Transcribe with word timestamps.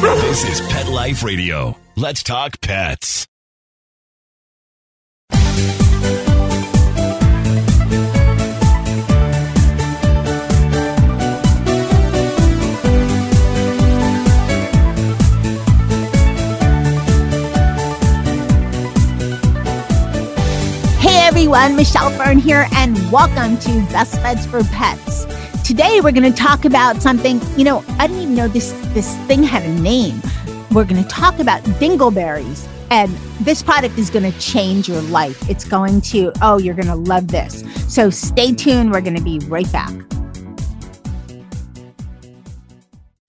This 0.00 0.48
is 0.48 0.66
Pet 0.68 0.88
Life 0.88 1.22
Radio. 1.22 1.76
Let's 1.94 2.22
talk 2.22 2.58
pets. 2.62 3.26
Hey 20.98 21.26
everyone, 21.26 21.76
Michelle 21.76 22.08
Fern 22.12 22.38
here, 22.38 22.66
and 22.72 22.96
welcome 23.12 23.58
to 23.58 23.86
Best 23.92 24.14
Bets 24.22 24.46
for 24.46 24.64
Pets. 24.64 25.26
Today 25.70 26.00
we're 26.00 26.10
going 26.10 26.24
to 26.24 26.36
talk 26.36 26.64
about 26.64 27.00
something, 27.00 27.40
you 27.56 27.62
know, 27.62 27.84
I 27.90 28.08
didn't 28.08 28.22
even 28.22 28.34
know 28.34 28.48
this 28.48 28.72
this 28.92 29.16
thing 29.28 29.44
had 29.44 29.62
a 29.62 29.72
name. 29.80 30.20
We're 30.72 30.84
going 30.84 31.00
to 31.00 31.08
talk 31.08 31.38
about 31.38 31.62
dingleberries. 31.78 32.66
And 32.90 33.12
this 33.42 33.62
product 33.62 33.96
is 33.96 34.10
going 34.10 34.28
to 34.28 34.36
change 34.40 34.88
your 34.88 35.00
life. 35.02 35.48
It's 35.48 35.64
going 35.64 36.00
to, 36.00 36.32
oh, 36.42 36.58
you're 36.58 36.74
going 36.74 36.88
to 36.88 36.96
love 36.96 37.28
this. 37.28 37.62
So 37.86 38.10
stay 38.10 38.52
tuned. 38.52 38.90
We're 38.90 39.00
going 39.00 39.14
to 39.14 39.22
be 39.22 39.38
right 39.46 39.70
back. 39.70 39.92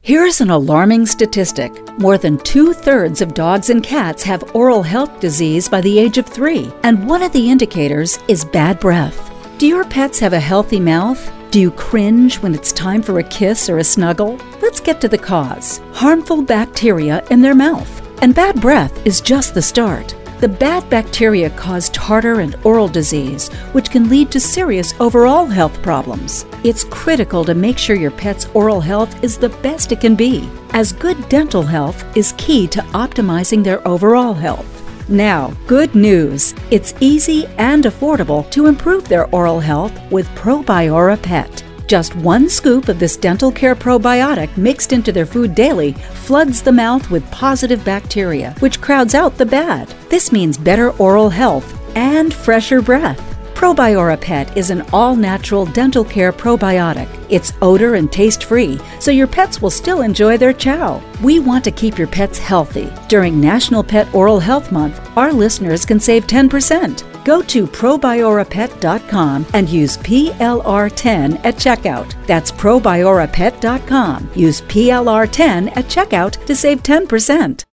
Here's 0.01 0.41
an 0.41 0.49
alarming 0.49 1.05
statistic 1.05 1.71
more 1.99 2.17
than 2.17 2.39
two 2.39 2.73
thirds 2.73 3.21
of 3.21 3.35
dogs 3.35 3.69
and 3.69 3.83
cats 3.83 4.23
have 4.23 4.55
oral 4.55 4.81
health 4.81 5.19
disease 5.19 5.69
by 5.69 5.81
the 5.81 5.99
age 5.99 6.17
of 6.17 6.25
three, 6.25 6.73
and 6.81 7.07
one 7.07 7.21
of 7.21 7.33
the 7.33 7.51
indicators 7.51 8.17
is 8.27 8.43
bad 8.43 8.79
breath. 8.79 9.29
Do 9.59 9.67
your 9.67 9.85
pets 9.85 10.17
have 10.17 10.33
a 10.33 10.39
healthy 10.39 10.79
mouth? 10.79 11.31
Do 11.51 11.59
you 11.59 11.71
cringe 11.71 12.37
when 12.37 12.55
it's 12.55 12.71
time 12.71 13.01
for 13.01 13.19
a 13.19 13.23
kiss 13.23 13.67
or 13.69 13.79
a 13.79 13.83
snuggle? 13.83 14.39
Let's 14.61 14.79
get 14.79 15.01
to 15.01 15.09
the 15.09 15.17
cause 15.17 15.81
harmful 15.91 16.41
bacteria 16.41 17.25
in 17.29 17.41
their 17.41 17.53
mouth. 17.53 17.91
And 18.23 18.33
bad 18.33 18.61
breath 18.61 19.05
is 19.05 19.19
just 19.19 19.53
the 19.53 19.61
start. 19.61 20.15
The 20.39 20.47
bad 20.47 20.89
bacteria 20.89 21.49
cause 21.49 21.89
tartar 21.89 22.39
and 22.39 22.55
oral 22.63 22.87
disease, 22.87 23.49
which 23.73 23.91
can 23.91 24.07
lead 24.07 24.31
to 24.31 24.39
serious 24.39 24.93
overall 25.01 25.45
health 25.45 25.81
problems. 25.83 26.45
It's 26.63 26.85
critical 26.85 27.43
to 27.43 27.53
make 27.53 27.77
sure 27.77 27.97
your 27.97 28.11
pet's 28.11 28.45
oral 28.53 28.79
health 28.79 29.21
is 29.21 29.37
the 29.37 29.49
best 29.49 29.91
it 29.91 29.99
can 29.99 30.15
be, 30.15 30.49
as 30.69 30.93
good 30.93 31.27
dental 31.27 31.63
health 31.63 32.05
is 32.15 32.33
key 32.37 32.65
to 32.67 32.81
optimizing 32.93 33.61
their 33.61 33.85
overall 33.85 34.33
health. 34.33 34.80
Now, 35.11 35.51
good 35.67 35.93
news! 35.93 36.55
It's 36.71 36.93
easy 37.01 37.45
and 37.57 37.83
affordable 37.83 38.49
to 38.51 38.67
improve 38.67 39.09
their 39.09 39.27
oral 39.35 39.59
health 39.59 39.91
with 40.09 40.25
Probiora 40.35 41.21
Pet. 41.21 41.65
Just 41.85 42.15
one 42.15 42.47
scoop 42.47 42.87
of 42.87 42.97
this 42.97 43.17
dental 43.17 43.51
care 43.51 43.75
probiotic 43.75 44.55
mixed 44.55 44.93
into 44.93 45.11
their 45.11 45.25
food 45.25 45.53
daily 45.53 45.91
floods 45.91 46.61
the 46.61 46.71
mouth 46.71 47.11
with 47.11 47.29
positive 47.29 47.83
bacteria, 47.83 48.55
which 48.61 48.79
crowds 48.79 49.13
out 49.13 49.37
the 49.37 49.45
bad. 49.45 49.89
This 50.07 50.31
means 50.31 50.57
better 50.57 50.91
oral 50.91 51.29
health 51.29 51.77
and 51.97 52.33
fresher 52.33 52.81
breath. 52.81 53.30
Probiora 53.61 54.19
Pet 54.19 54.57
is 54.57 54.71
an 54.71 54.81
all 54.91 55.15
natural 55.15 55.67
dental 55.67 56.03
care 56.03 56.33
probiotic. 56.33 57.07
It's 57.29 57.53
odor 57.61 57.93
and 57.93 58.11
taste 58.11 58.45
free, 58.45 58.79
so 58.99 59.11
your 59.11 59.27
pets 59.27 59.61
will 59.61 59.69
still 59.69 60.01
enjoy 60.01 60.35
their 60.35 60.51
chow. 60.51 60.99
We 61.21 61.39
want 61.39 61.63
to 61.65 61.71
keep 61.71 61.99
your 61.99 62.07
pets 62.07 62.39
healthy. 62.39 62.91
During 63.07 63.39
National 63.39 63.83
Pet 63.83 64.11
Oral 64.15 64.39
Health 64.39 64.71
Month, 64.71 64.99
our 65.15 65.31
listeners 65.31 65.85
can 65.85 65.99
save 65.99 66.25
10%. 66.25 67.23
Go 67.23 67.43
to 67.43 67.67
probiorapet.com 67.67 69.45
and 69.53 69.69
use 69.69 69.95
PLR10 69.95 71.45
at 71.45 71.57
checkout. 71.57 72.15
That's 72.25 72.51
probiorapet.com. 72.51 74.31
Use 74.33 74.61
PLR10 74.61 75.77
at 75.77 75.85
checkout 75.85 76.43
to 76.47 76.55
save 76.55 76.81
10%. 76.81 77.63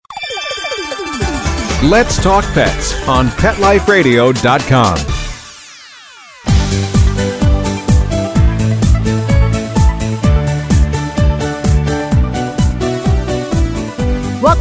Let's 1.91 2.23
Talk 2.23 2.45
Pets 2.53 3.09
on 3.09 3.29
PetLifeRadio.com. 3.29 5.18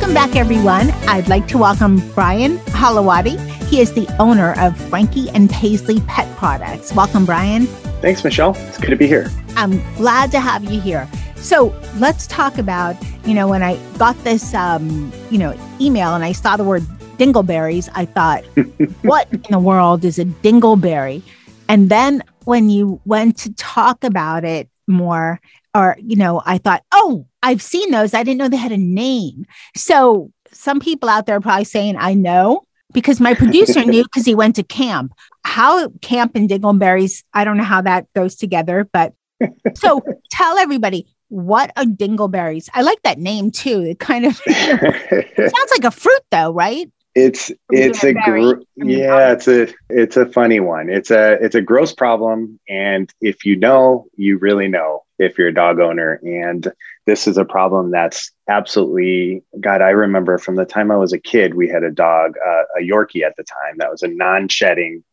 Welcome 0.07 0.31
back, 0.31 0.37
everyone. 0.37 0.91
I'd 1.09 1.27
like 1.27 1.49
to 1.49 1.57
welcome 1.57 1.97
Brian 2.13 2.59
Holowati. 2.69 3.37
He 3.65 3.81
is 3.81 3.91
the 3.91 4.07
owner 4.21 4.57
of 4.57 4.77
Frankie 4.87 5.29
and 5.31 5.49
Paisley 5.49 5.99
Pet 6.07 6.33
Products. 6.37 6.93
Welcome, 6.93 7.25
Brian. 7.25 7.65
Thanks, 7.99 8.23
Michelle. 8.23 8.55
It's 8.55 8.77
good 8.77 8.91
to 8.91 8.95
be 8.95 9.05
here. 9.05 9.29
I'm 9.57 9.81
glad 9.95 10.31
to 10.31 10.39
have 10.39 10.63
you 10.63 10.79
here. 10.79 11.09
So 11.35 11.77
let's 11.97 12.25
talk 12.25 12.57
about, 12.57 12.95
you 13.25 13.33
know, 13.33 13.49
when 13.49 13.61
I 13.61 13.75
got 13.97 14.17
this, 14.23 14.53
um, 14.53 15.11
you 15.29 15.37
know, 15.37 15.53
email 15.81 16.15
and 16.15 16.23
I 16.23 16.31
saw 16.31 16.55
the 16.55 16.63
word 16.63 16.83
dingleberries, 17.17 17.89
I 17.93 18.05
thought, 18.05 18.45
what 19.01 19.27
in 19.29 19.41
the 19.49 19.59
world 19.59 20.05
is 20.05 20.19
a 20.19 20.25
dingleberry? 20.25 21.21
And 21.67 21.89
then 21.89 22.23
when 22.45 22.69
you 22.69 23.01
went 23.03 23.39
to 23.39 23.53
talk 23.55 24.05
about 24.05 24.45
it 24.45 24.69
more, 24.87 25.41
or, 25.75 25.97
you 25.99 26.15
know, 26.15 26.41
I 26.45 26.59
thought, 26.59 26.85
oh, 26.93 27.25
I've 27.47 27.61
seen 27.61 27.91
those. 27.91 28.13
I 28.13 28.23
didn't 28.23 28.39
know 28.39 28.49
they 28.49 28.57
had 28.57 28.73
a 28.73 28.77
name. 28.77 29.45
So 29.73 30.31
some 30.51 30.81
people 30.81 31.07
out 31.07 31.25
there 31.25 31.37
are 31.37 31.41
probably 31.41 31.63
saying, 31.63 31.95
I 31.97 32.13
know 32.13 32.63
because 32.91 33.21
my 33.21 33.33
producer 33.33 33.85
knew 33.85 34.03
because 34.03 34.25
he 34.25 34.35
went 34.35 34.57
to 34.57 34.63
camp. 34.63 35.13
How 35.45 35.87
camp 36.01 36.33
and 36.35 36.49
dingleberries, 36.49 37.23
I 37.33 37.45
don't 37.45 37.55
know 37.55 37.63
how 37.63 37.81
that 37.83 38.11
goes 38.13 38.35
together, 38.35 38.89
but 38.91 39.13
so 39.75 40.01
tell 40.29 40.57
everybody 40.57 41.07
what 41.29 41.71
are 41.77 41.85
dingleberries? 41.85 42.67
I 42.73 42.81
like 42.81 43.01
that 43.03 43.17
name 43.17 43.51
too. 43.51 43.81
It 43.81 43.99
kind 43.99 44.25
of 44.25 44.41
it 44.45 45.51
sounds 45.55 45.71
like 45.71 45.85
a 45.85 45.91
fruit 45.91 46.23
though, 46.31 46.51
right? 46.51 46.91
It's 47.15 47.49
it's 47.71 48.03
a 48.03 48.13
gr- 48.13 48.61
yeah, 48.75 49.31
it's 49.31 49.47
a 49.47 49.73
it's 49.89 50.17
a 50.17 50.25
funny 50.25 50.59
one. 50.59 50.89
It's 50.89 51.11
a 51.11 51.33
it's 51.41 51.55
a 51.55 51.61
gross 51.61 51.93
problem, 51.93 52.59
and 52.67 53.11
if 53.21 53.45
you 53.45 53.55
know, 53.55 54.07
you 54.15 54.37
really 54.37 54.67
know 54.67 55.03
if 55.19 55.37
you're 55.37 55.47
a 55.47 55.53
dog 55.53 55.79
owner. 55.79 56.19
And 56.23 56.71
this 57.05 57.27
is 57.27 57.37
a 57.37 57.45
problem 57.45 57.91
that's 57.91 58.31
absolutely 58.47 59.43
God. 59.59 59.81
I 59.81 59.89
remember 59.89 60.37
from 60.37 60.55
the 60.55 60.65
time 60.65 60.91
I 60.91 60.97
was 60.97 61.13
a 61.13 61.19
kid, 61.19 61.53
we 61.53 61.69
had 61.69 61.83
a 61.83 61.91
dog, 61.91 62.35
uh, 62.45 62.63
a 62.79 62.81
Yorkie 62.81 63.23
at 63.23 63.35
the 63.37 63.43
time, 63.43 63.77
that 63.77 63.91
was 63.91 64.03
a 64.03 64.07
non-shedding 64.07 65.03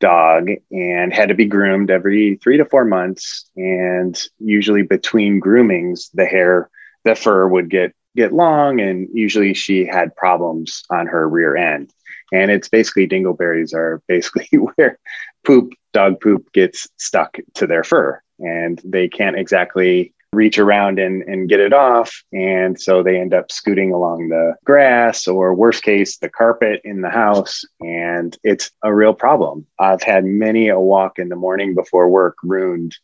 dog 0.00 0.48
and 0.70 1.12
had 1.12 1.28
to 1.28 1.34
be 1.34 1.44
groomed 1.44 1.90
every 1.90 2.38
three 2.42 2.56
to 2.56 2.64
four 2.64 2.84
months. 2.84 3.50
And 3.56 4.20
usually 4.38 4.82
between 4.82 5.40
groomings, 5.40 6.10
the 6.14 6.24
hair, 6.24 6.70
the 7.04 7.14
fur 7.14 7.46
would 7.46 7.70
get 7.70 7.94
get 8.16 8.32
long 8.32 8.80
and 8.80 9.08
usually 9.12 9.54
she 9.54 9.86
had 9.86 10.14
problems 10.16 10.82
on 10.90 11.06
her 11.06 11.28
rear 11.28 11.56
end 11.56 11.92
and 12.32 12.50
it's 12.50 12.68
basically 12.68 13.06
dingleberries 13.06 13.74
are 13.74 14.02
basically 14.08 14.48
where 14.74 14.98
poop 15.44 15.72
dog 15.92 16.20
poop 16.20 16.50
gets 16.52 16.88
stuck 16.96 17.38
to 17.54 17.66
their 17.66 17.84
fur 17.84 18.20
and 18.40 18.80
they 18.84 19.08
can't 19.08 19.38
exactly 19.38 20.14
reach 20.32 20.58
around 20.58 20.98
and, 20.98 21.22
and 21.24 21.48
get 21.48 21.60
it 21.60 21.72
off. 21.72 22.22
And 22.32 22.80
so 22.80 23.02
they 23.02 23.18
end 23.18 23.34
up 23.34 23.50
scooting 23.50 23.92
along 23.92 24.28
the 24.28 24.54
grass 24.64 25.26
or 25.26 25.54
worst 25.54 25.82
case 25.82 26.18
the 26.18 26.28
carpet 26.28 26.80
in 26.84 27.00
the 27.00 27.10
house. 27.10 27.64
And 27.80 28.36
it's 28.44 28.70
a 28.84 28.94
real 28.94 29.14
problem. 29.14 29.66
I've 29.78 30.02
had 30.02 30.24
many 30.24 30.68
a 30.68 30.78
walk 30.78 31.18
in 31.18 31.30
the 31.30 31.36
morning 31.36 31.74
before 31.74 32.08
work 32.08 32.36
ruined 32.44 32.96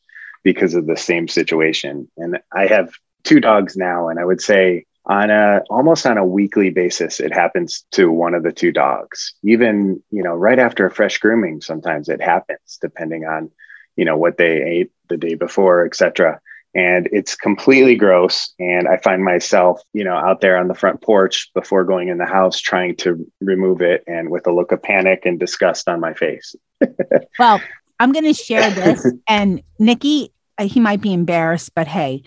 because 0.44 0.74
of 0.74 0.86
the 0.86 0.96
same 0.96 1.26
situation. 1.26 2.08
And 2.16 2.38
i 2.52 2.66
have 2.66 2.94
two 3.24 3.40
dogs 3.40 3.76
now 3.76 4.08
and 4.08 4.20
i 4.20 4.24
would 4.24 4.40
say 4.40 4.86
on 5.06 5.30
a 5.30 5.60
almost 5.70 6.06
on 6.06 6.18
a 6.18 6.24
weekly 6.24 6.70
basis 6.70 7.20
it 7.20 7.32
happens 7.32 7.84
to 7.92 8.10
one 8.10 8.34
of 8.34 8.42
the 8.42 8.52
two 8.52 8.72
dogs. 8.72 9.34
Even 9.44 10.02
you 10.10 10.22
know 10.22 10.34
right 10.34 10.58
after 10.58 10.86
a 10.86 10.90
fresh 10.90 11.18
grooming 11.18 11.60
sometimes 11.60 12.08
it 12.08 12.20
happens 12.20 12.78
depending 12.80 13.24
on 13.24 13.50
you 13.96 14.04
know 14.04 14.16
what 14.16 14.36
they 14.36 14.62
ate 14.62 14.92
the 15.08 15.16
day 15.16 15.34
before 15.34 15.84
etc 15.84 16.40
and 16.74 17.08
it's 17.12 17.34
completely 17.34 17.96
gross 17.96 18.52
and 18.58 18.88
i 18.88 18.96
find 18.98 19.24
myself 19.24 19.80
you 19.92 20.04
know 20.04 20.14
out 20.14 20.40
there 20.40 20.56
on 20.56 20.68
the 20.68 20.74
front 20.74 21.00
porch 21.00 21.50
before 21.54 21.84
going 21.84 22.08
in 22.08 22.18
the 22.18 22.26
house 22.26 22.60
trying 22.60 22.94
to 22.94 23.26
remove 23.40 23.80
it 23.80 24.02
and 24.06 24.30
with 24.30 24.46
a 24.46 24.52
look 24.52 24.72
of 24.72 24.82
panic 24.82 25.24
and 25.24 25.40
disgust 25.40 25.88
on 25.88 26.00
my 26.00 26.14
face 26.14 26.54
well 27.38 27.60
i'm 27.98 28.12
going 28.12 28.24
to 28.24 28.34
share 28.34 28.70
this 28.70 29.10
and 29.28 29.62
nikki 29.78 30.32
uh, 30.58 30.66
he 30.66 30.80
might 30.80 31.00
be 31.00 31.12
embarrassed, 31.12 31.72
but 31.74 31.86
hey, 31.86 32.22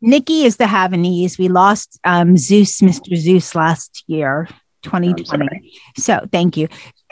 Nikki 0.00 0.44
is 0.44 0.58
the 0.58 0.64
Havanese. 0.64 1.38
We 1.38 1.48
lost 1.48 1.98
um, 2.04 2.36
Zeus, 2.36 2.80
Mr. 2.80 3.16
Zeus, 3.16 3.54
last 3.54 4.04
year, 4.06 4.48
2020. 4.82 5.72
So 5.96 6.26
thank 6.30 6.56
you. 6.56 6.68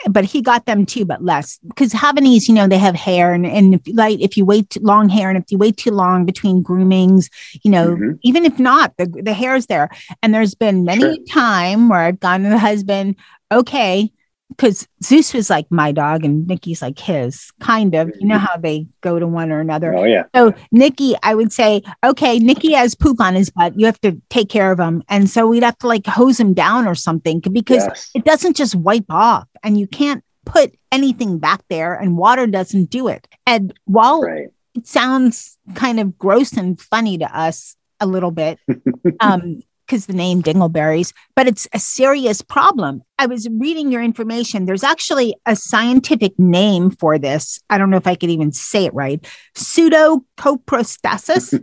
But 0.09 0.25
he 0.25 0.41
got 0.41 0.65
them 0.65 0.85
too, 0.85 1.05
but 1.05 1.23
less 1.23 1.59
because 1.67 1.93
Havanese, 1.93 2.47
you 2.47 2.53
know, 2.53 2.67
they 2.67 2.77
have 2.77 2.95
hair, 2.95 3.33
and, 3.33 3.45
and 3.45 3.75
if 3.75 3.81
like 3.93 4.19
if 4.19 4.35
you 4.35 4.45
wait 4.45 4.69
too 4.69 4.81
long 4.81 5.09
hair, 5.09 5.29
and 5.29 5.37
if 5.37 5.51
you 5.51 5.57
wait 5.57 5.77
too 5.77 5.91
long 5.91 6.25
between 6.25 6.61
groomings, 6.61 7.29
you 7.63 7.71
know, 7.71 7.95
mm-hmm. 7.95 8.11
even 8.21 8.45
if 8.45 8.59
not, 8.59 8.95
the 8.97 9.05
the 9.05 9.33
hair 9.33 9.55
is 9.55 9.67
there. 9.67 9.89
And 10.21 10.33
there's 10.33 10.55
been 10.55 10.83
many 10.83 11.01
sure. 11.01 11.25
time 11.29 11.89
where 11.89 11.99
I've 11.99 12.19
gone 12.19 12.43
to 12.43 12.49
the 12.49 12.57
husband, 12.57 13.15
okay, 13.51 14.11
because 14.55 14.87
Zeus 15.03 15.33
was 15.33 15.49
like 15.49 15.65
my 15.69 15.91
dog 15.91 16.23
and 16.25 16.47
Nikki's 16.47 16.81
like 16.81 16.99
his, 16.99 17.51
kind 17.59 17.93
of. 17.95 18.11
You 18.19 18.27
know 18.27 18.37
how 18.37 18.57
they 18.57 18.87
go 19.01 19.19
to 19.19 19.27
one 19.27 19.51
or 19.51 19.59
another. 19.59 19.93
Oh 19.95 20.03
yeah. 20.05 20.23
So 20.35 20.53
Nikki, 20.71 21.15
I 21.23 21.35
would 21.35 21.51
say, 21.51 21.81
okay, 22.05 22.39
Nikki 22.39 22.73
has 22.73 22.95
poop 22.95 23.19
on 23.19 23.35
his 23.35 23.49
butt. 23.49 23.79
You 23.79 23.85
have 23.85 23.99
to 24.01 24.21
take 24.29 24.49
care 24.49 24.71
of 24.71 24.79
him, 24.79 25.03
and 25.09 25.29
so 25.29 25.47
we'd 25.47 25.63
have 25.63 25.77
to 25.79 25.87
like 25.87 26.05
hose 26.07 26.39
him 26.39 26.53
down 26.53 26.87
or 26.87 26.95
something 26.95 27.39
because 27.39 27.83
Yes. 27.83 28.09
it 28.15 28.23
doesn't 28.25 28.55
just 28.55 28.75
wipe 28.75 29.05
off, 29.09 29.47
and 29.63 29.77
you 29.79 29.87
can't 29.87 30.23
put 30.45 30.73
anything 30.91 31.39
back 31.39 31.61
there, 31.69 31.93
and 31.95 32.17
water 32.17 32.47
doesn't 32.47 32.89
do 32.89 33.07
it. 33.07 33.27
And 33.47 33.73
while 33.85 34.21
Right. 34.21 34.47
it 34.75 34.87
sounds 34.87 35.57
kind 35.75 35.99
of 35.99 36.17
gross 36.17 36.53
and 36.53 36.79
funny 36.79 37.17
to 37.17 37.37
us 37.37 37.75
a 37.99 38.05
little 38.05 38.31
bit 38.31 38.59
um 39.21 39.61
because 39.85 40.05
the 40.05 40.13
name 40.13 40.41
dingleberries 40.41 41.13
but 41.35 41.47
it's 41.47 41.67
a 41.73 41.79
serious 41.79 42.41
problem. 42.41 43.01
I 43.17 43.25
was 43.25 43.47
reading 43.49 43.91
your 43.91 44.03
information. 44.03 44.65
There's 44.65 44.83
actually 44.83 45.35
a 45.45 45.55
scientific 45.55 46.37
name 46.37 46.91
for 46.91 47.17
this. 47.17 47.59
I 47.69 47.77
don't 47.77 47.89
know 47.89 47.97
if 47.97 48.07
i 48.07 48.15
could 48.15 48.29
even 48.29 48.51
say 48.51 48.85
it 48.85 48.93
right. 48.93 49.25
Pseudocoprostasis? 49.55 51.53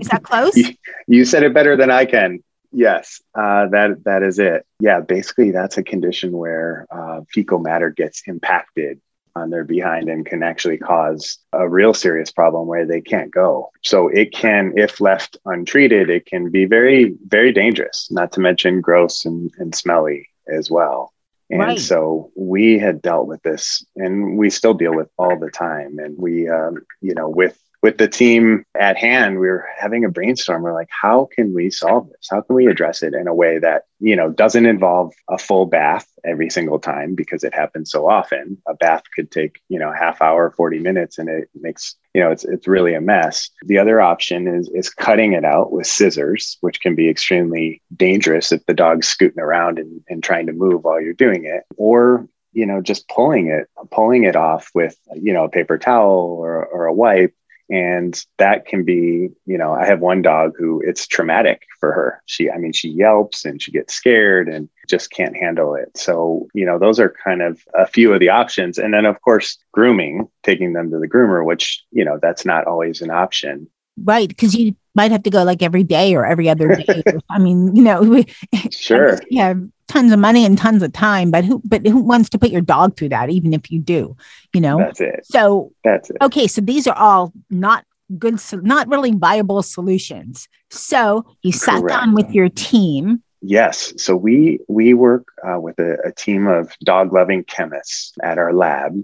Is 0.00 0.08
that 0.08 0.22
close? 0.22 0.54
You 1.06 1.24
said 1.26 1.42
it 1.42 1.52
better 1.52 1.76
than 1.76 1.90
I 1.90 2.06
can. 2.06 2.42
Yes, 2.72 3.20
uh, 3.34 3.68
that 3.68 4.04
that 4.04 4.22
is 4.22 4.38
it. 4.38 4.64
Yeah, 4.80 5.00
basically, 5.00 5.50
that's 5.50 5.76
a 5.76 5.82
condition 5.82 6.32
where 6.32 6.86
uh, 6.90 7.20
fecal 7.30 7.58
matter 7.58 7.90
gets 7.90 8.22
impacted 8.26 9.00
on 9.36 9.50
their 9.50 9.64
behind 9.64 10.08
and 10.08 10.24
can 10.24 10.42
actually 10.42 10.78
cause 10.78 11.38
a 11.52 11.68
real 11.68 11.92
serious 11.92 12.30
problem 12.30 12.66
where 12.66 12.86
they 12.86 13.00
can't 13.00 13.32
go. 13.32 13.70
So 13.82 14.08
it 14.08 14.32
can, 14.32 14.72
if 14.76 15.00
left 15.00 15.36
untreated, 15.44 16.08
it 16.10 16.26
can 16.26 16.50
be 16.50 16.64
very, 16.64 17.14
very 17.26 17.52
dangerous. 17.52 18.08
Not 18.10 18.32
to 18.32 18.40
mention 18.40 18.80
gross 18.80 19.24
and, 19.24 19.50
and 19.58 19.74
smelly 19.74 20.28
as 20.46 20.70
well. 20.70 21.12
And 21.50 21.60
Right. 21.60 21.78
so 21.78 22.30
we 22.36 22.78
had 22.78 23.02
dealt 23.02 23.26
with 23.26 23.42
this, 23.42 23.84
and 23.96 24.38
we 24.38 24.48
still 24.50 24.72
deal 24.74 24.94
with 24.94 25.10
all 25.18 25.38
the 25.38 25.50
time. 25.50 25.98
And 25.98 26.16
we, 26.16 26.48
um, 26.48 26.78
you 27.02 27.14
know, 27.14 27.28
with 27.28 27.58
with 27.84 27.98
the 27.98 28.08
team 28.08 28.64
at 28.80 28.96
hand, 28.96 29.38
we 29.38 29.46
were 29.46 29.68
having 29.76 30.06
a 30.06 30.08
brainstorm. 30.08 30.62
We're 30.62 30.72
like, 30.72 30.88
how 30.88 31.28
can 31.36 31.52
we 31.52 31.68
solve 31.68 32.08
this? 32.08 32.28
How 32.30 32.40
can 32.40 32.56
we 32.56 32.66
address 32.66 33.02
it 33.02 33.12
in 33.12 33.28
a 33.28 33.34
way 33.34 33.58
that, 33.58 33.82
you 34.00 34.16
know, 34.16 34.30
doesn't 34.30 34.64
involve 34.64 35.12
a 35.28 35.36
full 35.36 35.66
bath 35.66 36.06
every 36.24 36.48
single 36.48 36.78
time 36.78 37.14
because 37.14 37.44
it 37.44 37.52
happens 37.52 37.90
so 37.90 38.08
often. 38.08 38.56
A 38.66 38.72
bath 38.72 39.02
could 39.14 39.30
take, 39.30 39.60
you 39.68 39.78
know, 39.78 39.92
half 39.92 40.22
hour, 40.22 40.50
40 40.56 40.78
minutes, 40.78 41.18
and 41.18 41.28
it 41.28 41.50
makes, 41.54 41.94
you 42.14 42.22
know, 42.22 42.30
it's 42.30 42.46
it's 42.46 42.66
really 42.66 42.94
a 42.94 43.02
mess. 43.02 43.50
The 43.66 43.76
other 43.76 44.00
option 44.00 44.48
is 44.48 44.70
is 44.72 44.88
cutting 44.88 45.34
it 45.34 45.44
out 45.44 45.70
with 45.70 45.86
scissors, 45.86 46.56
which 46.62 46.80
can 46.80 46.94
be 46.94 47.10
extremely 47.10 47.82
dangerous 47.94 48.50
if 48.50 48.64
the 48.64 48.72
dog's 48.72 49.08
scooting 49.08 49.42
around 49.42 49.78
and, 49.78 50.00
and 50.08 50.24
trying 50.24 50.46
to 50.46 50.54
move 50.54 50.84
while 50.84 51.02
you're 51.02 51.12
doing 51.12 51.44
it. 51.44 51.64
Or 51.76 52.26
you 52.54 52.64
know, 52.64 52.80
just 52.80 53.08
pulling 53.08 53.48
it, 53.48 53.68
pulling 53.90 54.22
it 54.22 54.36
off 54.36 54.70
with, 54.74 54.96
you 55.16 55.32
know, 55.32 55.44
a 55.44 55.48
paper 55.50 55.76
towel 55.76 56.38
or, 56.40 56.64
or 56.64 56.86
a 56.86 56.94
wipe 56.94 57.34
and 57.74 58.24
that 58.38 58.66
can 58.66 58.84
be 58.84 59.28
you 59.46 59.58
know 59.58 59.72
i 59.72 59.84
have 59.84 59.98
one 60.00 60.22
dog 60.22 60.52
who 60.56 60.80
it's 60.86 61.08
traumatic 61.08 61.62
for 61.80 61.92
her. 61.92 62.22
She 62.26 62.50
i 62.50 62.56
mean 62.56 62.72
she 62.72 62.88
yelps 62.88 63.44
and 63.44 63.60
she 63.60 63.72
gets 63.72 63.92
scared 63.92 64.48
and 64.48 64.68
just 64.88 65.10
can't 65.10 65.36
handle 65.36 65.74
it. 65.74 65.90
So 65.96 66.46
you 66.54 66.64
know 66.64 66.78
those 66.78 67.00
are 67.00 67.14
kind 67.22 67.42
of 67.42 67.60
a 67.74 67.86
few 67.86 68.12
of 68.12 68.20
the 68.20 68.30
options. 68.30 68.78
And 68.78 68.94
then 68.94 69.04
of 69.04 69.20
course 69.20 69.58
grooming 69.72 70.28
taking 70.44 70.72
them 70.72 70.90
to 70.90 70.98
the 70.98 71.08
groomer 71.08 71.44
which 71.44 71.84
you 71.90 72.04
know 72.04 72.18
that's 72.22 72.46
not 72.46 72.66
always 72.66 73.02
an 73.02 73.10
option. 73.10 73.68
Right 74.02 74.28
because 74.28 74.54
you 74.54 74.76
might 74.94 75.10
have 75.10 75.22
to 75.24 75.30
go 75.30 75.42
like 75.44 75.62
every 75.62 75.84
day 75.84 76.14
or 76.14 76.24
every 76.24 76.48
other 76.48 76.74
day. 76.74 77.02
I 77.30 77.38
mean 77.38 77.74
you 77.74 77.82
know 77.82 78.02
we, 78.02 78.26
sure. 78.70 79.20
you 79.30 79.40
have 79.40 79.62
tons 79.88 80.12
of 80.12 80.18
money 80.18 80.44
and 80.44 80.56
tons 80.56 80.82
of 80.82 80.92
time 80.92 81.30
but 81.30 81.44
who 81.44 81.60
but 81.64 81.86
who 81.86 81.98
wants 81.98 82.28
to 82.30 82.38
put 82.38 82.50
your 82.50 82.62
dog 82.62 82.96
through 82.96 83.10
that 83.10 83.30
even 83.30 83.52
if 83.52 83.70
you 83.70 83.80
do 83.80 84.16
you 84.52 84.60
know? 84.60 84.78
That's 84.78 85.00
it. 85.00 85.20
So 85.24 85.72
that's 85.82 86.10
it. 86.10 86.16
okay 86.22 86.46
so 86.46 86.60
these 86.60 86.86
are 86.86 86.96
all 86.96 87.32
not 87.50 87.84
good 88.18 88.40
not 88.52 88.88
really 88.88 89.12
viable 89.12 89.62
solutions. 89.62 90.48
So 90.70 91.24
you 91.42 91.52
sat 91.52 91.80
Correct. 91.80 91.88
down 91.88 92.14
with 92.14 92.30
your 92.30 92.48
team. 92.48 93.22
Yes. 93.40 93.92
So 94.02 94.16
we 94.16 94.60
we 94.68 94.94
work 94.94 95.28
uh, 95.46 95.60
with 95.60 95.78
a, 95.78 95.98
a 96.04 96.12
team 96.12 96.46
of 96.46 96.72
dog 96.82 97.12
loving 97.12 97.44
chemists 97.44 98.12
at 98.22 98.38
our 98.38 98.52
lab, 98.52 98.94